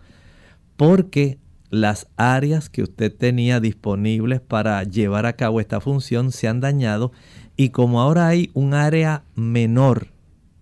porque 0.75 1.37
las 1.69 2.07
áreas 2.17 2.69
que 2.69 2.81
usted 2.81 3.15
tenía 3.15 3.59
disponibles 3.59 4.41
para 4.41 4.83
llevar 4.85 5.27
a 5.27 5.33
cabo 5.33 5.61
esta 5.61 5.79
función 5.79 6.31
se 6.31 6.47
han 6.47 6.61
dañado 6.61 7.11
y 7.55 7.69
como 7.69 8.01
ahora 8.01 8.27
hay 8.27 8.49
un 8.55 8.73
área 8.73 9.23
menor, 9.35 10.07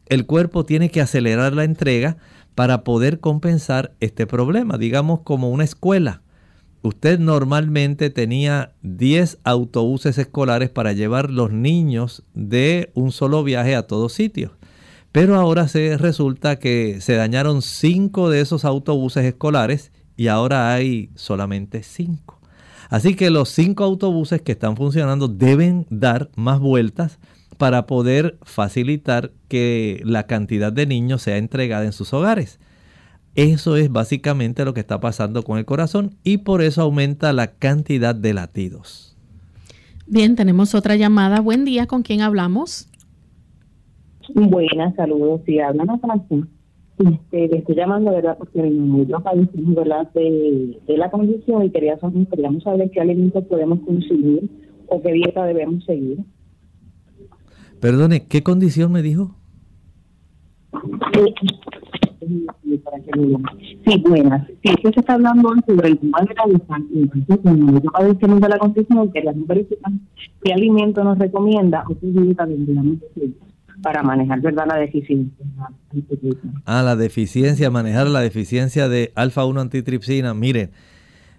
el 0.07 0.25
cuerpo 0.25 0.65
tiene 0.65 0.89
que 0.89 0.99
acelerar 0.99 1.53
la 1.53 1.63
entrega 1.63 2.17
para 2.55 2.83
poder 2.83 3.21
compensar 3.21 3.93
este 4.01 4.27
problema, 4.27 4.77
digamos 4.77 5.21
como 5.21 5.49
una 5.49 5.63
escuela. 5.63 6.23
Usted 6.81 7.19
normalmente 7.19 8.09
tenía 8.09 8.73
10 8.83 9.39
autobuses 9.43 10.17
escolares 10.17 10.69
para 10.69 10.93
llevar 10.93 11.29
los 11.29 11.51
niños 11.51 12.23
de 12.33 12.91
un 12.93 13.11
solo 13.11 13.43
viaje 13.43 13.75
a 13.75 13.83
todos 13.83 14.13
sitios. 14.13 14.51
Pero 15.11 15.35
ahora 15.35 15.67
se 15.67 15.97
resulta 15.97 16.57
que 16.57 17.01
se 17.01 17.15
dañaron 17.15 17.61
5 17.61 18.29
de 18.29 18.41
esos 18.41 18.63
autobuses 18.63 19.25
escolares 19.25 19.91
y 20.15 20.27
ahora 20.27 20.73
hay 20.73 21.09
solamente 21.15 21.83
5. 21.83 22.39
Así 22.89 23.15
que 23.15 23.29
los 23.29 23.49
5 23.49 23.83
autobuses 23.83 24.41
que 24.41 24.53
están 24.53 24.77
funcionando 24.77 25.27
deben 25.27 25.85
dar 25.89 26.29
más 26.35 26.59
vueltas 26.59 27.19
para 27.57 27.87
poder 27.87 28.37
facilitar 28.43 29.33
que 29.49 30.01
la 30.05 30.27
cantidad 30.27 30.71
de 30.71 30.85
niños 30.85 31.23
sea 31.23 31.37
entregada 31.37 31.83
en 31.83 31.91
sus 31.91 32.13
hogares. 32.13 32.59
Eso 33.35 33.75
es 33.75 33.91
básicamente 33.91 34.65
lo 34.65 34.73
que 34.73 34.79
está 34.79 34.99
pasando 34.99 35.43
con 35.43 35.57
el 35.57 35.65
corazón 35.65 36.15
y 36.23 36.39
por 36.39 36.61
eso 36.61 36.81
aumenta 36.81 37.31
la 37.33 37.47
cantidad 37.47 38.15
de 38.15 38.33
latidos. 38.33 39.15
Bien, 40.07 40.35
tenemos 40.35 40.73
otra 40.73 40.95
llamada. 40.95 41.39
Buen 41.39 41.65
día, 41.65 41.85
¿con 41.85 42.01
quién 42.01 42.21
hablamos? 42.21 42.89
Buenas, 44.33 44.95
saludos. 44.95 45.41
Sí, 45.45 45.59
hablan 45.59 45.89
a. 45.89 45.99
Este, 46.99 47.47
le 47.47 47.57
estoy 47.59 47.75
llamando, 47.75 48.11
¿verdad? 48.11 48.37
Porque 48.37 48.59
yo 49.07 49.19
padecemos, 49.21 49.75
¿verdad? 49.75 50.11
De, 50.13 50.77
de, 50.85 50.97
la 50.97 51.09
condición 51.09 51.63
y 51.63 51.69
quería, 51.69 51.97
queríamos 52.29 52.63
saber 52.63 52.91
qué 52.91 52.99
alimentos 52.99 53.45
podemos 53.45 53.79
consumir 53.81 54.49
o 54.87 55.01
qué 55.01 55.13
dieta 55.13 55.45
debemos 55.45 55.85
seguir. 55.85 56.19
Perdone, 57.79 58.25
¿qué 58.25 58.43
condición 58.43 58.91
me 58.91 59.01
dijo? 59.01 59.35
Sí, 63.85 64.03
buenas. 64.07 64.47
Sí, 64.47 64.75
que 64.81 64.91
se 64.91 64.99
está 64.99 65.13
hablando 65.13 65.49
sobre 65.67 65.89
el 65.89 65.99
tema 65.99 66.19
de 66.21 66.35
la 66.35 66.53
distancia. 66.53 67.91
Padecemos 67.91 68.41
de 68.41 68.49
la 68.49 68.57
condición, 68.57 69.11
queríamos 69.11 69.47
verificar 69.47 69.91
qué 70.43 70.53
alimento 70.53 71.03
nos 71.03 71.17
recomienda 71.17 71.83
o 71.89 71.97
qué 71.99 72.07
dieta 72.07 72.45
deberíamos 72.45 72.97
para 73.81 74.03
manejar 74.03 74.41
¿verdad? 74.41 74.65
la 74.67 74.75
deficiencia. 74.75 75.45
Ah, 76.65 76.83
la 76.83 76.95
deficiencia, 76.95 77.69
manejar 77.69 78.07
la 78.07 78.21
deficiencia 78.21 78.89
de 78.89 79.11
alfa-1 79.15 79.61
antitripsina. 79.61 80.33
Mire, 80.33 80.69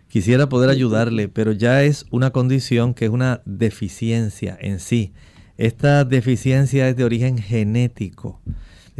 quisiera 0.09 0.49
poder 0.49 0.70
ayudarle, 0.70 1.28
pero 1.28 1.53
ya 1.53 1.82
es 1.82 2.07
una 2.11 2.30
condición 2.30 2.95
que 2.95 3.07
es 3.07 3.11
una 3.11 3.43
deficiencia 3.45 4.57
en 4.61 4.78
sí. 4.80 5.12
Esta 5.57 6.05
deficiencia 6.05 6.88
es 6.88 6.97
de 6.97 7.05
origen 7.05 7.38
genético. 7.38 8.41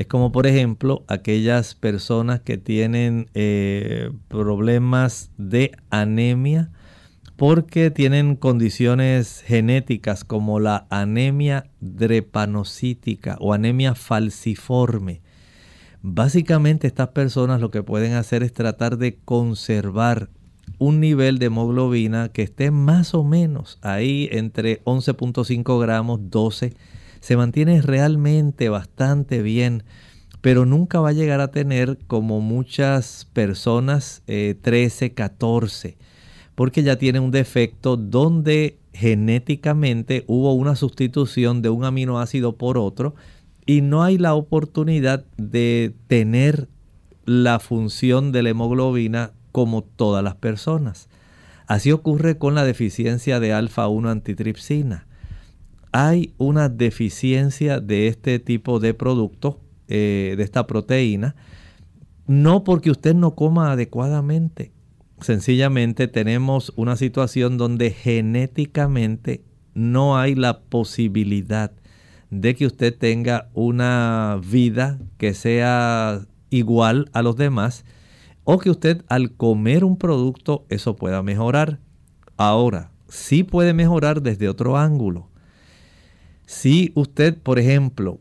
Es 0.01 0.07
como 0.07 0.33
por 0.33 0.47
ejemplo 0.47 1.05
aquellas 1.09 1.75
personas 1.75 2.41
que 2.41 2.57
tienen 2.57 3.29
eh, 3.35 4.11
problemas 4.29 5.31
de 5.37 5.73
anemia 5.91 6.71
porque 7.37 7.91
tienen 7.91 8.35
condiciones 8.37 9.43
genéticas 9.47 10.25
como 10.25 10.59
la 10.59 10.87
anemia 10.89 11.67
drepanocítica 11.81 13.37
o 13.41 13.53
anemia 13.53 13.95
falciforme. 13.95 15.21
Básicamente 16.01 16.87
estas 16.87 17.09
personas 17.09 17.61
lo 17.61 17.71
que 17.71 17.83
pueden 17.83 18.15
hacer 18.15 18.43
es 18.43 18.55
tratar 18.55 18.97
de 18.97 19.19
conservar 19.19 20.31
un 20.79 20.99
nivel 21.01 21.39
de 21.39 21.47
hemoglobina 21.47 22.31
que 22.31 22.41
esté 22.41 22.71
más 22.71 23.13
o 23.13 23.23
menos 23.23 23.79
ahí 23.83 24.31
entre 24.33 24.83
11.5 24.85 25.79
gramos, 25.79 26.31
12, 26.31 26.73
se 27.21 27.37
mantiene 27.37 27.81
realmente 27.83 28.69
bastante 28.69 29.43
bien, 29.43 29.85
pero 30.41 30.67
nunca 30.67 31.01
va 31.01 31.11
a 31.11 31.13
llegar 31.13 31.41
a 31.41 31.51
tener 31.51 31.99
como 32.07 32.41
muchas 32.41 33.29
personas 33.33 34.23
13, 34.27 35.07
eh, 35.07 35.13
14, 35.13 35.99
porque 36.55 36.83
ya 36.83 36.97
tiene 36.97 37.21
un 37.21 37.31
defecto 37.31 37.97
donde 37.97 38.79
genéticamente 38.93 40.25
hubo 40.27 40.53
una 40.55 40.77
sustitución 40.77 41.63
de 41.63 41.71
un 41.71 41.85
aminoácido 41.85 42.57
por 42.57 42.77
otro 42.79 43.15
y 43.67 43.83
no 43.83 44.03
hay 44.03 44.19
la 44.19 44.35
oportunidad 44.35 45.25
de 45.37 45.95
tener 46.07 46.69
la 47.25 47.61
función 47.61 48.33
de 48.33 48.43
la 48.43 48.51
hemoglobina 48.51 49.33
como 49.53 49.83
todas 49.83 50.25
las 50.25 50.35
personas. 50.35 51.09
Así 51.67 51.93
ocurre 51.93 52.37
con 52.37 52.55
la 52.55 52.65
deficiencia 52.65 53.39
de 53.39 53.53
alfa-1 53.55 54.11
antitripsina. 54.11 55.07
Hay 55.93 56.35
una 56.39 56.69
deficiencia 56.69 57.81
de 57.81 58.07
este 58.07 58.39
tipo 58.39 58.81
de 58.81 58.95
producto, 58.95 59.61
eh, 59.89 60.35
de 60.37 60.43
esta 60.43 60.67
proteína, 60.67 61.35
no 62.27 62.63
porque 62.63 62.91
usted 62.91 63.15
no 63.15 63.35
coma 63.35 63.73
adecuadamente. 63.73 64.73
Sencillamente 65.21 66.09
tenemos 66.09 66.73
una 66.77 66.97
situación 66.97 67.59
donde 67.59 67.91
genéticamente 67.91 69.43
no 69.75 70.17
hay 70.17 70.35
la 70.35 70.61
posibilidad 70.61 71.73
de 72.31 72.55
que 72.55 72.67
usted 72.67 72.97
tenga 72.97 73.51
una 73.55 74.41
vida 74.49 74.99
que 75.19 75.35
sea 75.35 76.21
igual 76.51 77.11
a 77.13 77.23
los 77.23 77.37
demás 77.37 77.85
o 78.45 78.59
que 78.59 78.71
usted 78.71 79.05
al 79.09 79.33
comer 79.33 79.85
un 79.85 79.97
producto 79.97 80.65
eso 80.69 80.97
pueda 80.97 81.23
mejorar. 81.23 81.81
Ahora, 82.37 82.93
sí 83.09 83.43
puede 83.43 83.75
mejorar 83.75 84.23
desde 84.23 84.49
otro 84.49 84.77
ángulo. 84.77 85.30
Si 86.53 86.91
usted, 86.97 87.39
por 87.39 87.61
ejemplo, 87.61 88.19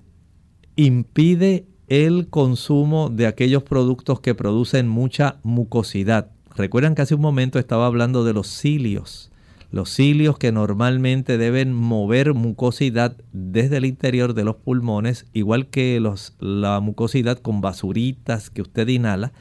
impide 0.75 1.65
el 1.87 2.27
consumo 2.29 3.09
de 3.09 3.25
aquellos 3.25 3.63
productos 3.63 4.19
que 4.19 4.35
producen 4.35 4.87
mucha 4.87 5.39
mucosidad. 5.41 6.29
Recuerdan 6.55 6.93
que 6.93 7.01
hace 7.01 7.15
un 7.15 7.21
momento 7.21 7.57
estaba 7.57 7.87
hablando 7.87 8.23
de 8.23 8.33
los 8.33 8.45
cilios. 8.45 9.31
Los 9.71 9.89
cilios 9.89 10.37
que 10.37 10.51
normalmente 10.51 11.39
deben 11.39 11.73
mover 11.73 12.35
mucosidad 12.35 13.17
desde 13.33 13.77
el 13.77 13.85
interior 13.85 14.35
de 14.35 14.43
los 14.43 14.57
pulmones, 14.57 15.25
igual 15.33 15.65
que 15.65 15.99
la 16.39 16.79
mucosidad 16.81 17.39
con 17.39 17.61
basuritas 17.61 18.51
que 18.51 18.61
usted 18.61 18.87
inhala, 18.89 19.33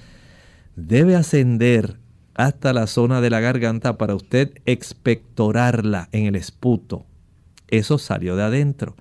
debe 0.76 1.14
ascender 1.14 1.98
hasta 2.34 2.72
la 2.72 2.86
zona 2.86 3.20
de 3.20 3.28
la 3.28 3.40
garganta 3.40 3.98
para 3.98 4.14
usted 4.14 4.54
expectorarla 4.64 6.08
en 6.12 6.24
el 6.24 6.36
esputo. 6.36 7.04
Eso 7.68 7.98
salió 7.98 8.36
de 8.36 8.42
adentro. 8.44 8.96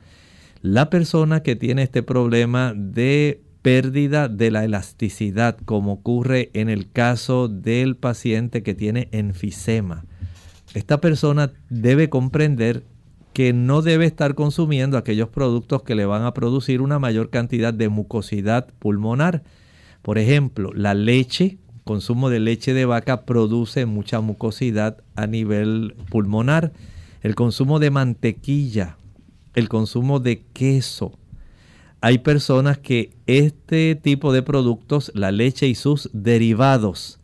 La 0.61 0.89
persona 0.89 1.43
que 1.43 1.55
tiene 1.55 1.83
este 1.83 2.03
problema 2.03 2.73
de 2.75 3.41
pérdida 3.61 4.27
de 4.27 4.51
la 4.51 4.63
elasticidad, 4.63 5.57
como 5.65 5.93
ocurre 5.93 6.51
en 6.53 6.69
el 6.69 6.91
caso 6.91 7.47
del 7.47 7.95
paciente 7.95 8.63
que 8.63 8.73
tiene 8.73 9.09
enfisema, 9.11 10.05
esta 10.73 11.01
persona 11.01 11.53
debe 11.69 12.09
comprender 12.09 12.83
que 13.33 13.53
no 13.53 13.81
debe 13.81 14.05
estar 14.05 14.35
consumiendo 14.35 14.97
aquellos 14.97 15.29
productos 15.29 15.83
que 15.83 15.95
le 15.95 16.05
van 16.05 16.23
a 16.23 16.33
producir 16.33 16.81
una 16.81 16.97
mayor 16.97 17.29
cantidad 17.29 17.73
de 17.73 17.87
mucosidad 17.87 18.67
pulmonar 18.79 19.43
Por 20.01 20.17
ejemplo, 20.17 20.71
la 20.73 20.93
leche, 20.93 21.57
consumo 21.83 22.29
de 22.29 22.39
leche 22.39 22.73
de 22.73 22.85
vaca 22.85 23.25
produce 23.25 23.85
mucha 23.85 24.21
mucosidad 24.21 25.03
a 25.15 25.27
nivel 25.27 25.95
pulmonar. 26.09 26.71
El 27.21 27.35
consumo 27.35 27.79
de 27.79 27.91
mantequilla, 27.91 28.97
el 29.55 29.69
consumo 29.69 30.19
de 30.19 30.43
queso. 30.53 31.17
Hay 31.99 32.19
personas 32.19 32.77
que 32.77 33.11
este 33.25 33.95
tipo 33.95 34.31
de 34.31 34.43
productos, 34.43 35.11
la 35.15 35.31
leche 35.31 35.67
y 35.67 35.75
sus 35.75 36.09
derivados, 36.13 37.19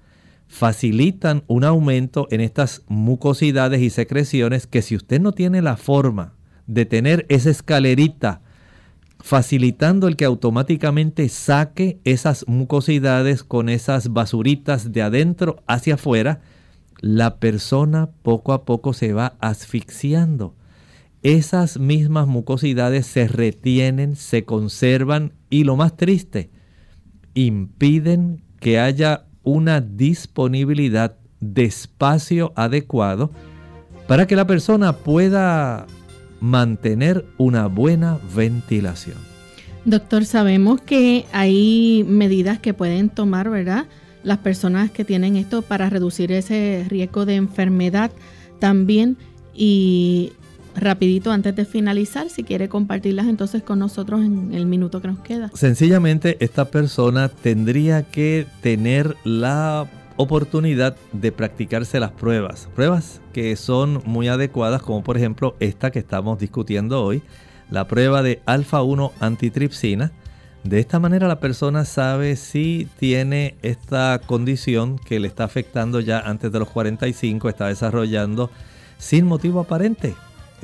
facilitan 0.48 1.44
un 1.48 1.64
aumento 1.64 2.28
en 2.30 2.42
estas 2.42 2.84
mucosidades 2.88 3.82
y 3.82 3.90
secreciones 3.90 4.68
que 4.68 4.82
si 4.82 4.96
usted 4.96 5.20
no 5.20 5.32
tiene 5.32 5.62
la 5.62 5.78
forma 5.78 6.34
de 6.68 6.86
tener 6.86 7.26
esa 7.30 7.50
escalerita 7.50 8.42
facilitando 9.20 10.08
el 10.08 10.16
que 10.16 10.26
automáticamente 10.26 11.30
saque 11.30 11.98
esas 12.04 12.46
mucosidades 12.48 13.44
con 13.44 13.70
esas 13.70 14.12
basuritas 14.12 14.92
de 14.92 15.02
adentro 15.02 15.64
hacia 15.66 15.96
afuera, 15.96 16.42
la 17.00 17.38
persona 17.38 18.10
poco 18.22 18.54
a 18.54 18.66
poco 18.66 18.94
se 18.94 19.14
va 19.14 19.36
asfixiando. 19.40 20.56
Esas 21.22 21.80
mismas 21.80 22.28
mucosidades 22.28 23.06
se 23.06 23.28
retienen, 23.28 24.16
se 24.16 24.44
conservan 24.44 25.34
y 25.50 25.64
lo 25.64 25.76
más 25.76 25.96
triste, 25.96 26.50
impiden 27.34 28.44
que 28.60 28.80
haya 28.80 29.26
una 29.44 29.82
disponibilidad 29.82 31.18
de 31.40 31.66
espacio 31.66 32.54
adecuado 32.56 33.32
para 34.08 34.28
que 34.28 34.36
la 34.36 34.48
persona 34.48 34.94
pueda 34.94 35.86
mantener 36.40 37.26
una 37.38 37.68
buena 37.68 38.20
ventilación. 38.36 39.18
Doctor, 39.86 40.26
sabemos 40.26 40.82
que 40.82 41.26
hay 41.34 42.06
medidas 42.08 42.60
que 42.60 42.74
pueden 42.74 43.10
tomar, 43.10 43.50
¿verdad? 43.50 43.86
Las 44.24 44.40
personas 44.40 44.92
que 44.92 45.04
tienen 45.04 45.36
esto 45.36 45.62
para 45.62 45.90
reducir 45.90 46.32
ese 46.32 46.86
riesgo 46.90 47.26
de 47.26 47.36
enfermedad 47.36 48.12
también. 48.60 49.18
Y 49.54 50.34
rapidito 50.76 51.32
antes 51.32 51.56
de 51.56 51.66
finalizar, 51.66 52.30
si 52.30 52.44
quiere 52.44 52.70
compartirlas 52.70 53.28
entonces 53.28 53.64
con 53.64 53.80
nosotros 53.80 54.22
en 54.22 54.54
el 54.54 54.66
minuto 54.66 55.02
que 55.02 55.08
nos 55.08 55.20
queda. 55.20 55.52
Sencillamente 55.54 56.38
esta 56.40 56.66
persona 56.66 57.30
tendría 57.30 58.04
que 58.04 58.48
tener 58.62 59.16
la 59.24 59.88
oportunidad 60.16 60.96
de 61.12 61.32
practicarse 61.32 62.00
las 62.00 62.12
pruebas, 62.12 62.70
pruebas 62.76 63.22
que 63.34 63.56
son 63.56 64.02
muy 64.06 64.28
adecuadas 64.28 64.82
como 64.82 65.04
por 65.04 65.18
ejemplo 65.18 65.56
esta 65.60 65.92
que 65.92 66.00
estamos 66.00 66.40
discutiendo 66.40 67.04
hoy, 67.04 67.24
la 67.72 67.88
prueba 67.88 68.22
de 68.22 68.42
alfa 68.46 68.84
1 68.84 69.12
antitripsina. 69.20 70.12
De 70.64 70.80
esta 70.80 71.00
manera 71.00 71.28
la 71.28 71.40
persona 71.40 71.84
sabe 71.84 72.38
si 72.38 72.88
tiene 72.98 73.56
esta 73.62 74.22
condición 74.26 74.98
que 74.98 75.20
le 75.20 75.28
está 75.28 75.44
afectando 75.44 76.00
ya 76.00 76.20
antes 76.20 76.52
de 76.54 76.60
los 76.60 76.70
45, 76.70 77.50
está 77.50 77.68
desarrollando 77.68 78.50
sin 78.98 79.26
motivo 79.26 79.60
aparente 79.60 80.16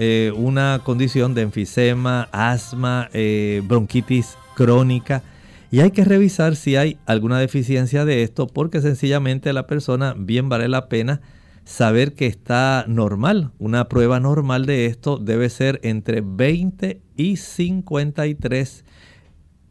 eh, 0.01 0.31
una 0.33 0.79
condición 0.85 1.33
de 1.33 1.41
enfisema, 1.41 2.29
asma, 2.31 3.09
eh, 3.11 3.61
bronquitis 3.65 4.37
crónica. 4.55 5.23
Y 5.71 5.81
hay 5.81 5.91
que 5.91 6.05
revisar 6.05 6.55
si 6.55 6.77
hay 6.77 6.97
alguna 7.05 7.37
deficiencia 7.37 8.05
de 8.05 8.23
esto 8.23 8.47
porque 8.47 8.79
sencillamente 8.79 9.51
la 9.51 9.67
persona 9.67 10.15
bien 10.17 10.47
vale 10.47 10.69
la 10.69 10.87
pena 10.87 11.19
saber 11.65 12.13
que 12.13 12.27
está 12.27 12.85
normal. 12.87 13.51
Una 13.59 13.89
prueba 13.89 14.21
normal 14.21 14.65
de 14.65 14.85
esto 14.85 15.17
debe 15.17 15.49
ser 15.49 15.81
entre 15.83 16.21
20 16.21 17.01
y 17.17 17.35
53 17.35 18.85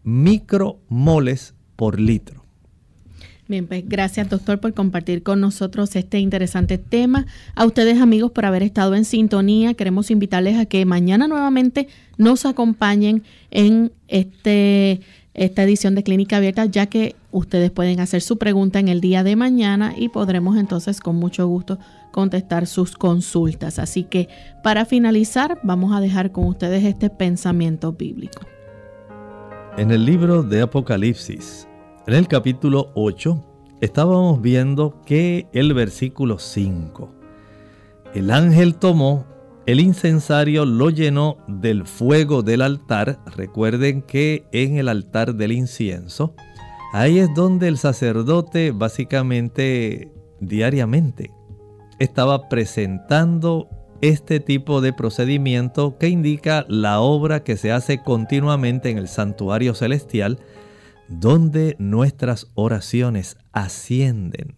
micromoles 0.09 1.55
por 1.77 2.01
litro. 2.01 2.43
Bien, 3.47 3.67
pues 3.67 3.87
gracias 3.87 4.29
doctor 4.29 4.59
por 4.59 4.73
compartir 4.73 5.23
con 5.23 5.41
nosotros 5.41 5.95
este 5.97 6.19
interesante 6.19 6.79
tema. 6.79 7.27
A 7.55 7.67
ustedes 7.67 8.01
amigos 8.01 8.33
por 8.33 8.47
haber 8.47 8.63
estado 8.63 8.95
en 8.95 9.05
sintonía. 9.05 9.75
Queremos 9.75 10.11
invitarles 10.11 10.57
a 10.59 10.65
que 10.65 10.85
mañana 10.87 11.29
nuevamente 11.29 11.89
nos 12.17 12.47
acompañen 12.47 13.23
en 13.51 13.93
este, 14.07 15.01
esta 15.35 15.63
edición 15.63 15.95
de 15.95 16.03
Clínica 16.03 16.39
Abierta, 16.39 16.65
ya 16.65 16.87
que 16.87 17.15
ustedes 17.31 17.71
pueden 17.71 18.01
hacer 18.01 18.23
su 18.23 18.39
pregunta 18.39 18.81
en 18.81 18.89
el 18.89 19.03
día 19.03 19.23
de 19.25 19.37
mañana 19.37 19.95
y 19.97 20.09
podremos 20.09 20.57
entonces 20.57 21.01
con 21.01 21.17
mucho 21.17 21.47
gusto 21.47 21.79
contestar 22.13 22.67
sus 22.67 22.97
consultas. 22.97 23.79
Así 23.79 24.05
que 24.05 24.29
para 24.63 24.87
finalizar 24.87 25.59
vamos 25.63 25.95
a 25.95 26.01
dejar 26.01 26.33
con 26.33 26.47
ustedes 26.47 26.85
este 26.85 27.11
pensamiento 27.11 27.93
bíblico. 27.93 28.41
En 29.79 29.93
el 29.93 30.05
libro 30.05 30.43
de 30.43 30.61
Apocalipsis, 30.61 31.69
en 32.09 32.15
el 32.15 32.27
capítulo 32.27 32.91
8 32.97 33.45
estábamos 33.81 34.43
viendo 34.43 35.01
que 35.07 35.47
el 35.53 35.73
versículo 35.73 36.41
5, 36.41 37.09
el 38.13 38.33
ángel 38.33 38.75
tomó 38.75 39.25
el 39.67 39.79
incensario, 39.79 40.65
lo 40.65 40.91
llenó 40.91 41.37
del 41.47 41.87
fuego 41.87 42.43
del 42.43 42.63
altar. 42.63 43.21
Recuerden 43.37 44.03
que 44.03 44.49
en 44.51 44.79
el 44.79 44.89
altar 44.89 45.37
del 45.37 45.53
incienso, 45.53 46.35
ahí 46.93 47.21
es 47.21 47.33
donde 47.37 47.69
el 47.69 47.79
sacerdote 47.79 48.73
básicamente 48.73 50.11
diariamente 50.41 51.31
estaba 52.01 52.49
presentando 52.49 53.69
este 54.01 54.41
tipo 54.41 54.81
de 54.81 54.93
procedimiento 54.93 55.99
que 55.99 56.09
indica 56.09 56.65
la 56.69 57.01
obra 57.01 57.43
que 57.43 57.57
se 57.57 57.73
hace 57.73 58.03
continuamente 58.03 58.91
en 58.91 58.99
el 58.99 59.09
santuario 59.09 59.75
celestial 59.75 60.39
donde 61.09 61.75
nuestras 61.79 62.49
oraciones 62.55 63.39
ascienden, 63.53 64.55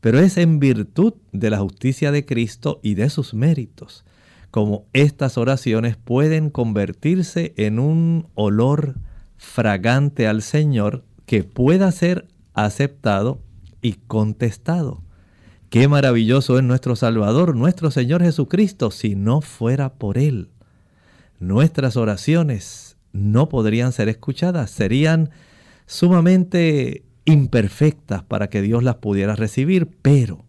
pero 0.00 0.20
es 0.20 0.36
en 0.36 0.60
virtud 0.60 1.14
de 1.32 1.50
la 1.50 1.58
justicia 1.58 2.12
de 2.12 2.24
Cristo 2.24 2.80
y 2.82 2.94
de 2.94 3.10
sus 3.10 3.34
méritos, 3.34 4.04
como 4.50 4.86
estas 4.92 5.36
oraciones 5.36 5.96
pueden 5.96 6.50
convertirse 6.50 7.52
en 7.56 7.78
un 7.78 8.28
olor 8.34 8.94
fragante 9.36 10.26
al 10.26 10.42
Señor 10.42 11.04
que 11.26 11.44
pueda 11.44 11.92
ser 11.92 12.26
aceptado 12.54 13.42
y 13.82 13.94
contestado. 13.94 15.02
Qué 15.70 15.86
maravilloso 15.86 16.56
es 16.56 16.64
nuestro 16.64 16.96
Salvador, 16.96 17.54
nuestro 17.54 17.90
Señor 17.90 18.22
Jesucristo, 18.22 18.90
si 18.90 19.14
no 19.14 19.42
fuera 19.42 19.92
por 19.92 20.16
Él. 20.16 20.48
Nuestras 21.40 21.98
oraciones 21.98 22.96
no 23.12 23.50
podrían 23.50 23.92
ser 23.92 24.08
escuchadas, 24.08 24.70
serían 24.70 25.28
sumamente 25.86 27.04
imperfectas 27.26 28.22
para 28.22 28.48
que 28.48 28.62
Dios 28.62 28.82
las 28.82 28.96
pudiera 28.96 29.36
recibir, 29.36 29.90
pero 30.00 30.46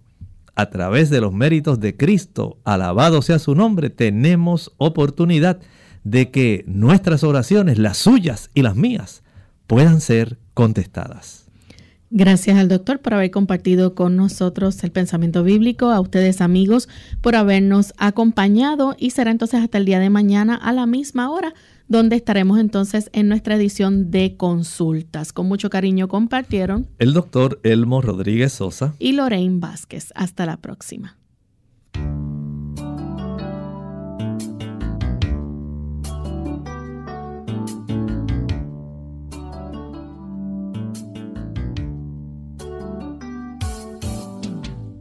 a 0.55 0.69
través 0.69 1.09
de 1.09 1.19
los 1.19 1.33
méritos 1.33 1.81
de 1.81 1.97
Cristo, 1.97 2.57
alabado 2.63 3.21
sea 3.21 3.39
su 3.39 3.55
nombre, 3.55 3.89
tenemos 3.89 4.73
oportunidad 4.77 5.59
de 6.05 6.31
que 6.31 6.63
nuestras 6.65 7.25
oraciones, 7.25 7.77
las 7.77 7.97
suyas 7.97 8.51
y 8.53 8.61
las 8.61 8.77
mías, 8.77 9.23
puedan 9.67 9.99
ser 9.99 10.37
contestadas. 10.53 11.38
Gracias 12.11 12.57
al 12.57 12.69
doctor 12.69 12.99
por 12.99 13.13
haber 13.13 13.29
compartido 13.29 13.93
con 13.93 14.15
nosotros 14.15 14.83
el 14.83 14.91
pensamiento 14.91 15.43
bíblico, 15.43 15.91
a 15.91 15.99
ustedes 15.99 16.41
amigos 16.41 16.89
por 17.21 17.35
habernos 17.35 17.93
acompañado 17.97 18.95
y 18.97 19.11
será 19.11 19.29
entonces 19.29 19.61
hasta 19.61 19.77
el 19.77 19.85
día 19.85 19.99
de 19.99 20.09
mañana 20.09 20.55
a 20.55 20.73
la 20.73 20.87
misma 20.87 21.29
hora 21.29 21.53
donde 21.87 22.15
estaremos 22.15 22.59
entonces 22.59 23.09
en 23.13 23.27
nuestra 23.27 23.55
edición 23.55 24.09
de 24.09 24.37
consultas. 24.37 25.33
Con 25.33 25.47
mucho 25.47 25.69
cariño 25.69 26.07
compartieron 26.07 26.87
el 26.97 27.13
doctor 27.13 27.59
Elmo 27.63 28.01
Rodríguez 28.01 28.53
Sosa 28.53 28.95
y 28.97 29.11
Lorraine 29.11 29.59
Vázquez. 29.59 30.11
Hasta 30.15 30.47
la 30.47 30.57
próxima. 30.57 31.18